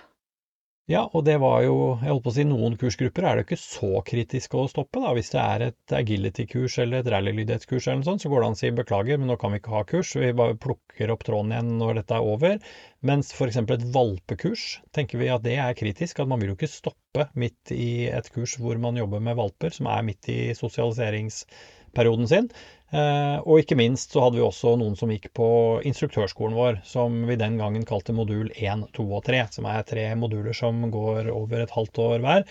Ja, 0.90 1.04
og 1.14 1.22
det 1.22 1.36
var 1.38 1.60
jo 1.62 1.74
Jeg 2.00 2.10
holdt 2.10 2.24
på 2.24 2.30
å 2.32 2.34
si 2.34 2.44
noen 2.48 2.74
kursgrupper 2.78 3.26
er 3.28 3.38
det 3.38 3.44
ikke 3.44 3.58
så 3.62 4.00
kritisk 4.06 4.56
å 4.58 4.64
stoppe. 4.70 4.98
da. 4.98 5.12
Hvis 5.14 5.30
det 5.30 5.42
er 5.42 5.64
et 5.68 5.94
agility-kurs 5.94 6.80
eller 6.82 7.04
et 7.04 7.10
rallylydighetskurs 7.14 7.86
eller 7.86 8.00
noe 8.00 8.08
sånt, 8.08 8.24
så 8.24 8.30
går 8.32 8.42
det 8.42 8.48
an 8.48 8.56
å 8.56 8.58
si 8.58 8.70
beklager, 8.74 9.20
men 9.20 9.30
nå 9.30 9.36
kan 9.38 9.54
vi 9.54 9.60
ikke 9.60 9.76
ha 9.76 9.84
kurs. 9.86 10.16
Vi 10.18 10.32
bare 10.40 10.58
plukker 10.58 11.12
opp 11.14 11.22
tråden 11.28 11.54
igjen 11.54 11.70
når 11.78 12.00
dette 12.00 12.18
er 12.18 12.26
over. 12.32 12.58
Mens 13.06 13.30
f.eks. 13.36 13.60
et 13.62 13.86
valpekurs 13.94 14.66
tenker 14.96 15.22
vi 15.22 15.30
at 15.30 15.46
det 15.46 15.54
er 15.62 15.78
kritisk. 15.78 16.24
At 16.24 16.32
man 16.32 16.42
vil 16.42 16.50
jo 16.50 16.58
ikke 16.58 16.72
stoppe 16.72 17.28
midt 17.38 17.70
i 17.76 18.08
et 18.10 18.32
kurs 18.34 18.56
hvor 18.58 18.82
man 18.82 18.98
jobber 18.98 19.22
med 19.22 19.38
valper, 19.38 19.70
som 19.70 19.86
er 19.94 20.02
midt 20.10 20.26
i 20.34 20.40
sosialiseringsperioden 20.58 22.34
sin. 22.34 22.50
Eh, 22.90 23.36
og 23.46 23.60
ikke 23.62 23.76
minst 23.78 24.14
så 24.14 24.24
hadde 24.24 24.40
vi 24.40 24.42
også 24.42 24.72
noen 24.80 24.96
som 24.98 25.12
gikk 25.14 25.28
på 25.38 25.46
instruktørskolen 25.86 26.56
vår, 26.58 26.80
som 26.86 27.20
vi 27.28 27.38
den 27.38 27.58
gangen 27.60 27.86
kalte 27.86 28.14
modul 28.16 28.50
1, 28.56 28.88
2 28.96 29.06
og 29.06 29.24
3, 29.28 29.44
som 29.54 29.68
er 29.70 29.86
tre 29.86 30.08
moduler 30.18 30.56
som 30.56 30.82
går 30.90 31.30
over 31.30 31.62
et 31.62 31.74
halvt 31.76 32.02
år 32.02 32.24
hver. 32.24 32.46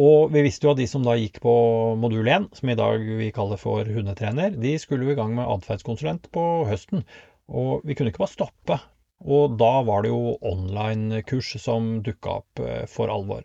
Og 0.00 0.30
vi 0.32 0.44
visste 0.46 0.64
jo 0.64 0.72
at 0.72 0.78
de 0.78 0.86
som 0.88 1.04
da 1.04 1.16
gikk 1.18 1.40
på 1.44 1.52
modul 2.00 2.28
1, 2.30 2.48
som 2.56 2.72
i 2.72 2.78
dag 2.78 3.04
vi 3.18 3.32
kaller 3.36 3.60
for 3.60 3.84
hundetrener, 3.84 4.54
de 4.54 4.76
skulle 4.78 5.08
jo 5.08 5.12
i 5.12 5.18
gang 5.18 5.34
med 5.36 5.50
atferdskonsulent 5.50 6.30
på 6.32 6.46
høsten. 6.70 7.04
Og 7.50 7.84
vi 7.84 7.98
kunne 7.98 8.14
ikke 8.14 8.22
bare 8.22 8.36
stoppe. 8.36 8.78
Og 9.20 9.58
da 9.60 9.72
var 9.84 10.06
det 10.06 10.14
jo 10.14 10.38
online-kurs 10.46 11.56
som 11.60 11.98
dukka 12.06 12.38
opp 12.40 12.62
eh, 12.64 12.86
for 12.88 13.12
alvor. 13.12 13.42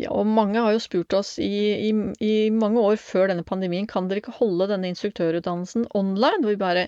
Ja, 0.00 0.08
og 0.16 0.24
mange 0.24 0.60
har 0.64 0.72
jo 0.72 0.80
spurt 0.80 1.12
oss 1.12 1.34
i, 1.42 1.50
i, 1.88 1.90
i, 2.24 2.34
mange 2.54 2.80
år 2.80 2.96
før 3.00 3.28
denne 3.28 3.44
pandemien 3.44 3.88
kan 3.90 4.06
dere 4.08 4.22
ikke 4.22 4.38
holde 4.38 4.70
denne 4.70 4.88
instruktørutdannelsen 4.88 5.84
online. 5.98 6.40
Hvor 6.40 6.54
vi 6.54 6.62
bare 6.62 6.86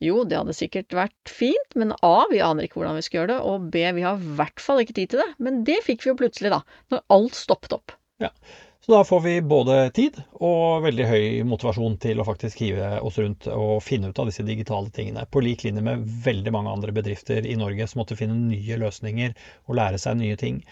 jo, 0.00 0.22
det 0.24 0.38
hadde 0.38 0.56
sikkert 0.56 0.96
vært 0.96 1.30
fint, 1.30 1.76
men 1.78 1.92
A, 2.06 2.24
vi 2.30 2.40
aner 2.42 2.66
ikke 2.66 2.80
hvordan 2.80 2.96
vi 2.96 3.04
skal 3.04 3.20
gjøre 3.20 3.34
det, 3.34 3.38
og 3.44 3.68
B, 3.70 3.84
vi 3.94 4.04
har 4.06 4.16
i 4.16 4.34
hvert 4.38 4.62
fall 4.64 4.80
ikke 4.82 4.96
tid 4.96 5.12
til 5.12 5.22
det. 5.22 5.28
Men 5.44 5.60
det 5.68 5.78
fikk 5.86 6.06
vi 6.06 6.10
jo 6.10 6.18
plutselig, 6.18 6.50
da, 6.54 6.62
når 6.90 7.04
alt 7.16 7.36
stoppet 7.38 7.76
opp. 7.76 7.94
Ja, 8.24 8.32
Så 8.80 8.94
da 8.94 9.02
får 9.04 9.20
vi 9.26 9.34
både 9.44 9.76
tid 9.96 10.16
og 10.40 10.82
veldig 10.86 11.06
høy 11.08 11.24
motivasjon 11.48 11.98
til 12.00 12.20
å 12.20 12.26
faktisk 12.26 12.64
hive 12.64 12.94
oss 13.04 13.20
rundt 13.20 13.46
og 13.52 13.82
finne 13.84 14.08
ut 14.08 14.18
av 14.20 14.28
disse 14.32 14.44
digitale 14.44 14.88
tingene. 14.96 15.26
På 15.28 15.44
lik 15.44 15.66
linje 15.68 15.84
med 15.84 16.08
veldig 16.24 16.54
mange 16.56 16.72
andre 16.72 16.96
bedrifter 16.96 17.46
i 17.46 17.58
Norge 17.60 17.86
som 17.88 18.00
måtte 18.00 18.16
finne 18.18 18.38
nye 18.40 18.80
løsninger 18.80 19.36
og 19.68 19.76
lære 19.78 20.00
seg 20.00 20.16
nye 20.20 20.40
ting. 20.40 20.64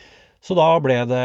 Så 0.45 0.55
da 0.55 0.69
ble 0.83 1.01
det 1.11 1.25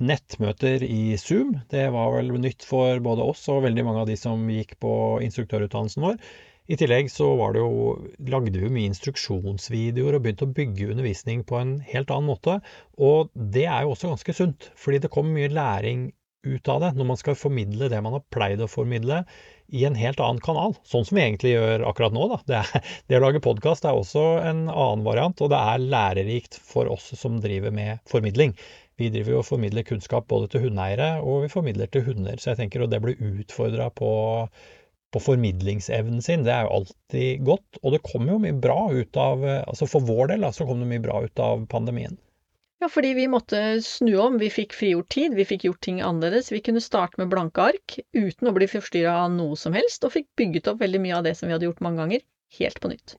nettmøter 0.00 0.82
i 0.86 1.16
Zoom. 1.20 1.52
Det 1.70 1.84
var 1.92 2.14
vel 2.16 2.32
nytt 2.40 2.64
for 2.64 2.98
både 3.04 3.26
oss 3.34 3.44
og 3.52 3.64
veldig 3.66 3.84
mange 3.86 4.02
av 4.04 4.10
de 4.10 4.16
som 4.18 4.48
gikk 4.50 4.78
på 4.82 4.94
instruktørutdannelsen 5.26 6.06
vår. 6.06 6.18
I 6.64 6.78
tillegg 6.80 7.10
så 7.12 7.26
var 7.36 7.52
det 7.52 7.60
jo, 7.60 7.94
lagde 8.32 8.56
vi 8.56 8.70
mye 8.72 8.88
instruksjonsvideoer 8.88 10.16
og 10.16 10.24
begynte 10.24 10.46
å 10.48 10.54
bygge 10.56 10.88
undervisning 10.94 11.42
på 11.44 11.58
en 11.60 11.74
helt 11.90 12.12
annen 12.14 12.30
måte. 12.30 12.56
Og 12.96 13.28
det 13.34 13.66
er 13.68 13.84
jo 13.84 13.92
også 13.92 14.14
ganske 14.14 14.36
sunt, 14.36 14.70
fordi 14.80 15.02
det 15.04 15.12
kom 15.12 15.28
mye 15.34 15.52
læring 15.52 16.08
ut 16.44 16.68
av 16.72 16.80
det 16.80 16.94
når 16.96 17.10
man 17.12 17.20
skal 17.20 17.36
formidle 17.40 17.90
det 17.92 18.00
man 18.04 18.16
har 18.16 18.24
pleid 18.32 18.64
å 18.64 18.68
formidle 18.68 19.22
i 19.68 19.84
en 19.88 19.96
helt 19.98 20.20
annen 20.20 20.42
kanal. 20.44 20.76
Sånn 20.84 21.06
som 21.08 21.18
vi 21.18 21.24
egentlig 21.24 21.54
gjør 21.54 21.86
akkurat 21.88 22.14
nå. 22.14 22.28
Da. 22.30 22.38
Det, 22.50 22.82
det 23.08 23.18
å 23.18 23.24
lage 23.24 23.42
podkast 23.44 23.86
er 23.88 23.96
også 23.96 24.24
en 24.44 24.66
annen 24.68 25.04
variant, 25.06 25.40
og 25.40 25.52
det 25.52 25.60
er 25.60 25.88
lærerikt 25.96 26.60
for 26.62 26.90
oss 26.92 27.10
som 27.18 27.40
driver 27.44 27.74
med 27.74 28.02
formidling. 28.10 28.54
Vi 29.00 29.10
driver 29.10 29.34
jo 29.34 29.42
og 29.42 29.48
formidler 29.48 29.86
kunnskap 29.86 30.28
både 30.30 30.52
til 30.52 30.68
hundeeiere 30.68 31.16
og 31.24 31.42
vi 31.42 31.50
formidler 31.50 31.90
til 31.90 32.04
hunder. 32.06 32.38
Så 32.38 32.52
jeg 32.52 32.62
tenker 32.62 32.84
at 32.84 32.92
det 32.92 33.02
blir 33.02 33.18
utfordra 33.18 33.90
på 33.90 34.12
på 35.14 35.20
formidlingsevnen 35.22 36.22
sin. 36.26 36.42
Det 36.42 36.50
er 36.50 36.64
jo 36.66 36.80
alltid 36.80 37.44
godt. 37.46 37.78
Og 37.82 37.94
det 37.94 38.02
kommer 38.02 38.34
jo 38.34 38.40
mye 38.42 38.56
bra 38.58 38.78
ut 38.90 39.18
av 39.20 39.44
altså 39.46 39.86
For 39.86 40.02
vår 40.02 40.32
del 40.32 40.46
så 40.50 40.66
kom 40.66 40.82
det 40.82 40.88
mye 40.90 41.04
bra 41.04 41.20
ut 41.22 41.42
av 41.42 41.62
pandemien. 41.70 42.16
Ja, 42.84 42.88
fordi 42.92 43.14
vi 43.16 43.22
måtte 43.32 43.58
snu 43.80 44.10
om. 44.20 44.34
Vi 44.36 44.50
fikk 44.52 44.74
frigjort 44.76 45.06
tid, 45.14 45.32
vi 45.38 45.46
fikk 45.48 45.62
gjort 45.64 45.80
ting 45.86 46.02
annerledes. 46.04 46.50
Vi 46.52 46.58
kunne 46.66 46.82
starte 46.84 47.16
med 47.16 47.30
blanke 47.32 47.62
ark 47.70 47.94
uten 48.12 48.50
å 48.50 48.52
bli 48.52 48.66
forstyrra 48.68 49.14
av 49.22 49.30
noe 49.32 49.56
som 49.56 49.72
helst, 49.72 50.04
og 50.04 50.12
fikk 50.12 50.26
bygget 50.36 50.68
opp 50.68 50.82
veldig 50.82 51.00
mye 51.00 51.14
av 51.16 51.24
det 51.24 51.32
som 51.38 51.48
vi 51.48 51.54
hadde 51.56 51.64
gjort 51.64 51.80
mange 51.86 52.02
ganger, 52.02 52.24
helt 52.58 52.82
på 52.84 52.90
nytt. 52.92 53.14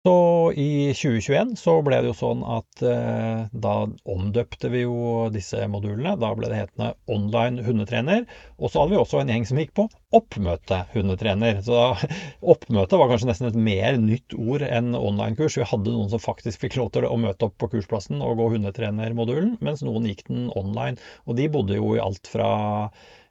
Så 0.00 0.52
i 0.56 0.94
2021 0.96 1.50
så 1.60 1.74
ble 1.84 1.98
det 2.00 2.08
jo 2.08 2.14
sånn 2.16 2.40
at 2.48 2.82
eh, 2.88 3.42
da 3.52 3.72
omdøpte 4.08 4.70
vi 4.72 4.86
jo 4.86 5.26
disse 5.34 5.60
modulene. 5.68 6.14
Da 6.16 6.30
ble 6.38 6.48
det 6.48 6.56
hetende 6.62 6.94
online 7.12 7.60
hundetrener. 7.66 8.24
Og 8.56 8.72
så 8.72 8.80
hadde 8.80 8.94
vi 8.94 9.00
også 9.02 9.20
en 9.20 9.34
gjeng 9.34 9.44
som 9.50 9.60
gikk 9.60 9.74
på 9.76 9.84
oppmøte 10.16 10.80
hundetrener. 10.94 11.60
Så 11.66 11.82
oppmøte 12.54 12.96
var 12.96 13.12
kanskje 13.12 13.28
nesten 13.28 13.50
et 13.50 13.60
mer 13.68 14.00
nytt 14.00 14.38
ord 14.40 14.64
enn 14.64 14.96
online-kurs. 14.96 15.60
Vi 15.60 15.68
hadde 15.68 15.92
noen 15.92 16.08
som 16.14 16.24
faktisk 16.24 16.64
fikk 16.64 16.80
lov 16.80 16.94
til 16.96 17.04
å 17.04 17.20
møte 17.20 17.50
opp 17.50 17.60
på 17.60 17.68
kursplassen 17.76 18.24
og 18.24 18.40
gå 18.40 18.48
hundetrenermodulen, 18.56 19.58
mens 19.60 19.84
noen 19.84 20.08
gikk 20.08 20.24
den 20.32 20.48
online. 20.56 20.96
Og 21.28 21.36
de 21.36 21.52
bodde 21.52 21.76
jo 21.76 21.92
i 21.98 22.00
alt 22.00 22.32
fra 22.32 22.48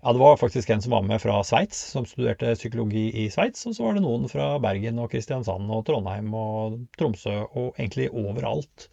ja, 0.01 0.13
det 0.13 0.19
var 0.19 0.37
faktisk 0.37 0.69
en 0.69 0.81
som 0.81 0.91
var 0.95 1.03
med 1.03 1.21
fra 1.21 1.41
Sveits, 1.43 1.79
som 1.91 2.05
studerte 2.07 2.53
psykologi 2.55 3.09
i 3.23 3.27
Sveits. 3.33 3.65
Og 3.67 3.75
så 3.75 3.83
var 3.83 3.97
det 3.97 4.03
noen 4.05 4.29
fra 4.31 4.53
Bergen 4.63 5.01
og 5.03 5.11
Kristiansand 5.11 5.67
og 5.75 5.83
Trondheim 5.89 6.31
og 6.33 6.79
Tromsø 6.99 7.35
og 7.43 7.73
egentlig 7.75 8.07
overalt. 8.13 8.87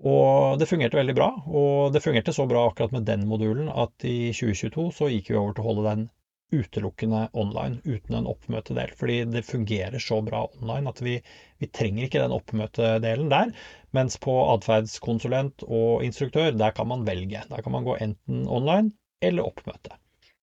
Og 0.00 0.56
det 0.60 0.68
fungerte 0.70 0.96
veldig 0.96 1.16
bra. 1.18 1.28
Og 1.46 1.92
det 1.92 2.02
fungerte 2.04 2.32
så 2.36 2.46
bra 2.48 2.68
akkurat 2.68 2.94
med 2.94 3.08
den 3.10 3.26
modulen 3.28 3.68
at 3.68 4.06
i 4.06 4.30
2022 4.32 4.86
så 4.96 5.10
gikk 5.12 5.32
vi 5.32 5.38
over 5.40 5.56
til 5.56 5.64
å 5.64 5.68
holde 5.68 5.88
den 5.88 6.08
utelukkende 6.50 7.28
online, 7.38 7.78
uten 7.84 8.16
en 8.18 8.28
oppmøtedel. 8.30 8.94
Fordi 8.98 9.18
det 9.30 9.44
fungerer 9.46 10.02
så 10.02 10.18
bra 10.26 10.44
online 10.60 10.90
at 10.90 11.02
vi, 11.04 11.18
vi 11.62 11.68
trenger 11.70 12.06
ikke 12.06 12.22
den 12.22 12.34
oppmøtedelen 12.34 13.30
der. 13.30 13.52
Mens 13.96 14.18
på 14.22 14.34
atferdskonsulent 14.54 15.66
og 15.68 16.06
instruktør, 16.06 16.50
der 16.54 16.74
kan 16.74 16.90
man 16.90 17.06
velge. 17.06 17.44
Der 17.50 17.66
kan 17.66 17.74
man 17.76 17.86
gå 17.86 17.98
enten 18.00 18.46
online 18.48 18.94
eller 19.22 19.46
oppmøte. 19.46 19.98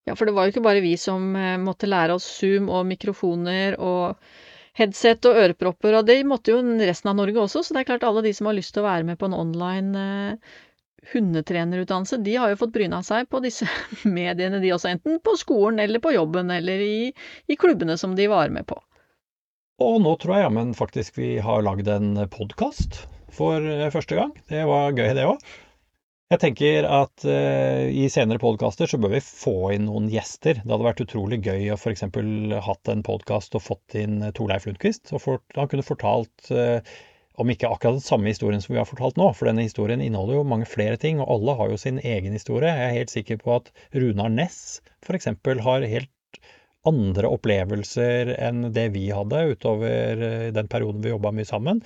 Ja, 0.07 0.15
for 0.15 0.29
det 0.29 0.35
var 0.37 0.47
jo 0.47 0.55
ikke 0.55 0.63
bare 0.63 0.83
vi 0.83 0.93
som 0.99 1.33
eh, 1.35 1.57
måtte 1.59 1.89
lære 1.89 2.15
oss 2.15 2.27
Zoom 2.39 2.69
og 2.71 2.85
mikrofoner 2.87 3.75
og 3.83 4.15
headset 4.77 5.25
og 5.27 5.39
ørepropper, 5.41 5.97
og 5.97 6.07
det 6.07 6.21
måtte 6.29 6.53
jo 6.53 6.61
resten 6.61 7.11
av 7.11 7.17
Norge 7.17 7.41
også. 7.43 7.65
Så 7.65 7.75
det 7.75 7.81
er 7.81 7.89
klart 7.89 8.05
alle 8.07 8.23
de 8.23 8.31
som 8.37 8.47
har 8.47 8.55
lyst 8.55 8.75
til 8.75 8.85
å 8.85 8.87
være 8.87 9.07
med 9.09 9.19
på 9.19 9.27
en 9.27 9.35
online 9.35 10.05
eh, 10.05 10.55
hundetrenerutdannelse, 11.11 12.19
de 12.23 12.35
har 12.35 12.51
jo 12.51 12.59
fått 12.61 12.73
bryna 12.75 13.01
seg 13.05 13.27
på 13.31 13.41
disse 13.43 13.67
mediene, 14.17 14.61
de 14.63 14.73
også. 14.75 14.93
Enten 14.93 15.19
på 15.23 15.35
skolen 15.39 15.83
eller 15.83 16.03
på 16.03 16.15
jobben 16.15 16.51
eller 16.53 16.83
i, 16.83 17.11
i 17.47 17.59
klubbene 17.59 17.97
som 17.99 18.15
de 18.15 18.29
var 18.31 18.53
med 18.53 18.67
på. 18.69 18.79
Og 19.83 19.99
nå 20.01 20.15
tror 20.17 20.37
jeg 20.37 20.47
jammen 20.47 20.73
faktisk 20.73 21.19
vi 21.19 21.35
har 21.43 21.61
lagd 21.65 21.89
en 21.91 22.15
podkast 22.33 23.03
for 23.33 23.61
eh, 23.61 23.89
første 23.93 24.17
gang. 24.17 24.33
Det 24.49 24.63
var 24.69 24.95
gøy, 24.95 25.11
det 25.17 25.27
òg. 25.27 25.49
Jeg 26.27 26.41
tenker 26.43 26.83
at 26.91 27.23
uh, 27.23 27.85
i 27.87 28.09
senere 28.11 28.41
podkaster 28.43 28.89
så 28.91 28.97
bør 28.99 29.13
vi 29.13 29.23
få 29.23 29.69
inn 29.77 29.85
noen 29.87 30.09
gjester. 30.11 30.57
Det 30.59 30.73
hadde 30.73 30.87
vært 30.89 31.03
utrolig 31.05 31.37
gøy 31.45 31.69
å 31.71 31.77
f.eks. 31.79 32.03
hatt 32.65 32.91
en 32.91 33.03
podkast 33.07 33.55
og 33.55 33.63
fått 33.63 33.95
inn 33.95 34.19
Torleif 34.35 34.67
Lundqvist. 34.67 35.13
Og 35.15 35.23
for, 35.23 35.45
han 35.55 35.71
kunne 35.71 35.87
fortalt 35.87 36.51
uh, 36.51 36.83
om 37.39 37.53
ikke 37.53 37.71
akkurat 37.71 38.01
den 38.01 38.03
samme 38.03 38.27
historien 38.27 38.59
som 38.59 38.75
vi 38.75 38.81
har 38.81 38.89
fortalt 38.89 39.15
nå, 39.15 39.29
for 39.39 39.47
denne 39.47 39.63
historien 39.69 40.03
inneholder 40.03 40.41
jo 40.41 40.43
mange 40.51 40.67
flere 40.67 40.99
ting, 40.99 41.23
og 41.23 41.31
alle 41.37 41.57
har 41.61 41.71
jo 41.71 41.79
sin 41.79 42.03
egen 42.03 42.35
historie. 42.35 42.75
Jeg 42.75 42.89
er 42.89 42.99
helt 42.99 43.15
sikker 43.15 43.39
på 43.45 43.55
at 43.61 43.71
Runar 43.95 44.35
Næss 44.35 44.61
f.eks. 45.07 45.31
har 45.63 45.89
helt 45.95 46.43
andre 46.87 47.31
opplevelser 47.31 48.35
enn 48.35 48.73
det 48.75 48.89
vi 48.99 49.07
hadde 49.15 49.47
utover 49.55 50.27
eh, 50.27 50.51
den 50.55 50.67
perioden 50.71 51.03
vi 51.03 51.15
jobba 51.15 51.31
mye 51.35 51.47
sammen. 51.47 51.83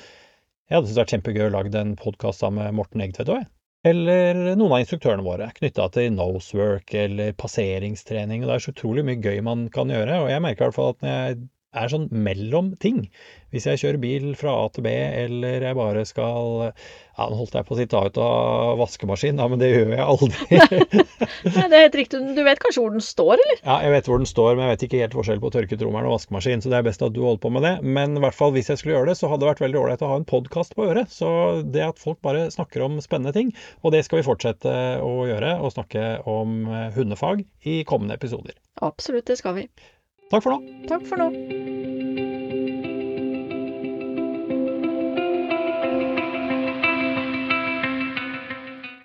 Jeg 0.66 0.80
hadde 0.80 0.88
syntes 0.90 0.98
det 0.98 1.04
vært 1.06 1.18
kjempegøy 1.20 1.48
å 1.52 1.56
lage 1.60 1.78
en 1.78 1.98
podkast 2.00 2.42
sammen 2.42 2.66
med 2.66 2.82
Morten 2.82 3.06
Egtvedt 3.06 3.34
òg, 3.34 3.44
jeg 3.46 3.54
eller 3.88 4.56
noen 4.56 4.76
av 4.76 4.84
instruktørene 4.84 5.26
våre 5.26 5.48
knytta 5.56 5.88
til 5.96 6.12
nosework 6.14 6.94
eller 6.98 7.34
passeringstrening. 7.34 8.44
og 8.44 8.52
Det 8.52 8.56
er 8.56 8.66
så 8.66 8.74
utrolig 8.76 9.06
mye 9.08 9.22
gøy 9.24 9.42
man 9.46 9.66
kan 9.74 9.90
gjøre. 9.90 10.20
og 10.22 10.30
Jeg 10.30 10.44
merker 10.46 10.64
i 10.64 10.70
hvert 10.70 10.78
fall 10.78 10.94
at 10.94 11.02
når 11.06 11.16
jeg 11.16 11.40
er 11.72 11.92
sånn 11.92 12.10
mellom 12.12 12.74
ting. 12.82 13.06
Hvis 13.52 13.66
jeg 13.68 13.80
kjører 13.82 14.00
bil 14.00 14.26
fra 14.40 14.54
A 14.64 14.68
til 14.72 14.84
B, 14.86 14.92
eller 14.92 15.64
jeg 15.64 15.76
bare 15.76 16.04
skal 16.08 16.72
Ja, 16.72 17.28
nå 17.28 17.36
holdt 17.36 17.56
jeg 17.58 17.68
på 17.68 17.76
å 17.76 17.78
si 17.78 17.86
ta 17.92 18.02
ut 18.08 18.18
av 18.24 18.80
vaskemaskin, 18.80 19.40
ja, 19.40 19.48
men 19.52 19.60
det 19.60 19.70
gjør 19.70 19.92
jeg 19.94 20.06
aldri. 20.14 20.60
Nei, 21.58 21.66
det 21.70 21.78
er 21.78 21.84
helt 21.86 21.98
riktig. 22.00 22.22
Du 22.38 22.42
vet 22.48 22.62
kanskje 22.64 22.84
hvor 22.84 22.96
den 22.96 23.04
står, 23.04 23.34
eller? 23.36 23.60
Ja, 23.60 23.78
jeg 23.86 23.94
vet 23.96 24.10
hvor 24.10 24.22
den 24.24 24.30
står, 24.30 24.56
men 24.56 24.66
jeg 24.66 24.74
vet 24.74 24.86
ikke 24.88 25.02
helt 25.04 25.18
forskjell 25.20 25.44
på 25.44 25.52
tørketrommelen 25.54 26.10
og 26.10 26.16
vaskemaskin, 26.16 26.64
så 26.64 26.72
det 26.72 26.80
er 26.80 26.88
best 26.88 27.06
at 27.06 27.16
du 27.16 27.22
holder 27.24 27.44
på 27.44 27.54
med 27.54 27.68
det. 27.68 27.76
Men 27.84 28.18
i 28.18 28.24
hvert 28.24 28.40
fall 28.40 28.56
hvis 28.56 28.72
jeg 28.72 28.82
skulle 28.82 28.98
gjøre 28.98 29.12
det, 29.12 29.18
så 29.20 29.32
hadde 29.32 29.44
det 29.46 29.52
vært 29.52 29.64
veldig 29.68 29.82
ålreit 29.84 30.06
å 30.08 30.12
ha 30.14 30.20
en 30.22 30.28
podkast 30.32 30.76
på 30.80 30.88
øret. 30.88 31.14
Så 31.14 31.30
det 31.68 31.86
at 31.92 32.02
folk 32.02 32.20
bare 32.26 32.48
snakker 32.56 32.88
om 32.88 33.00
spennende 33.04 33.36
ting, 33.36 33.52
og 33.84 33.96
det 33.96 34.06
skal 34.08 34.22
vi 34.22 34.28
fortsette 34.32 34.76
å 35.04 35.16
gjøre, 35.30 35.58
og 35.62 35.76
snakke 35.76 36.22
om 36.32 36.64
hundefag 36.96 37.44
i 37.68 37.82
kommende 37.88 38.18
episoder. 38.18 38.56
Absolutt, 38.82 39.28
det 39.30 39.38
skal 39.44 39.60
vi. 39.60 39.68
Takk 40.32 40.44
for 40.46 40.56
nå. 40.56 40.60
Takk 40.88 41.04
for 41.10 41.20
nå. 41.20 41.28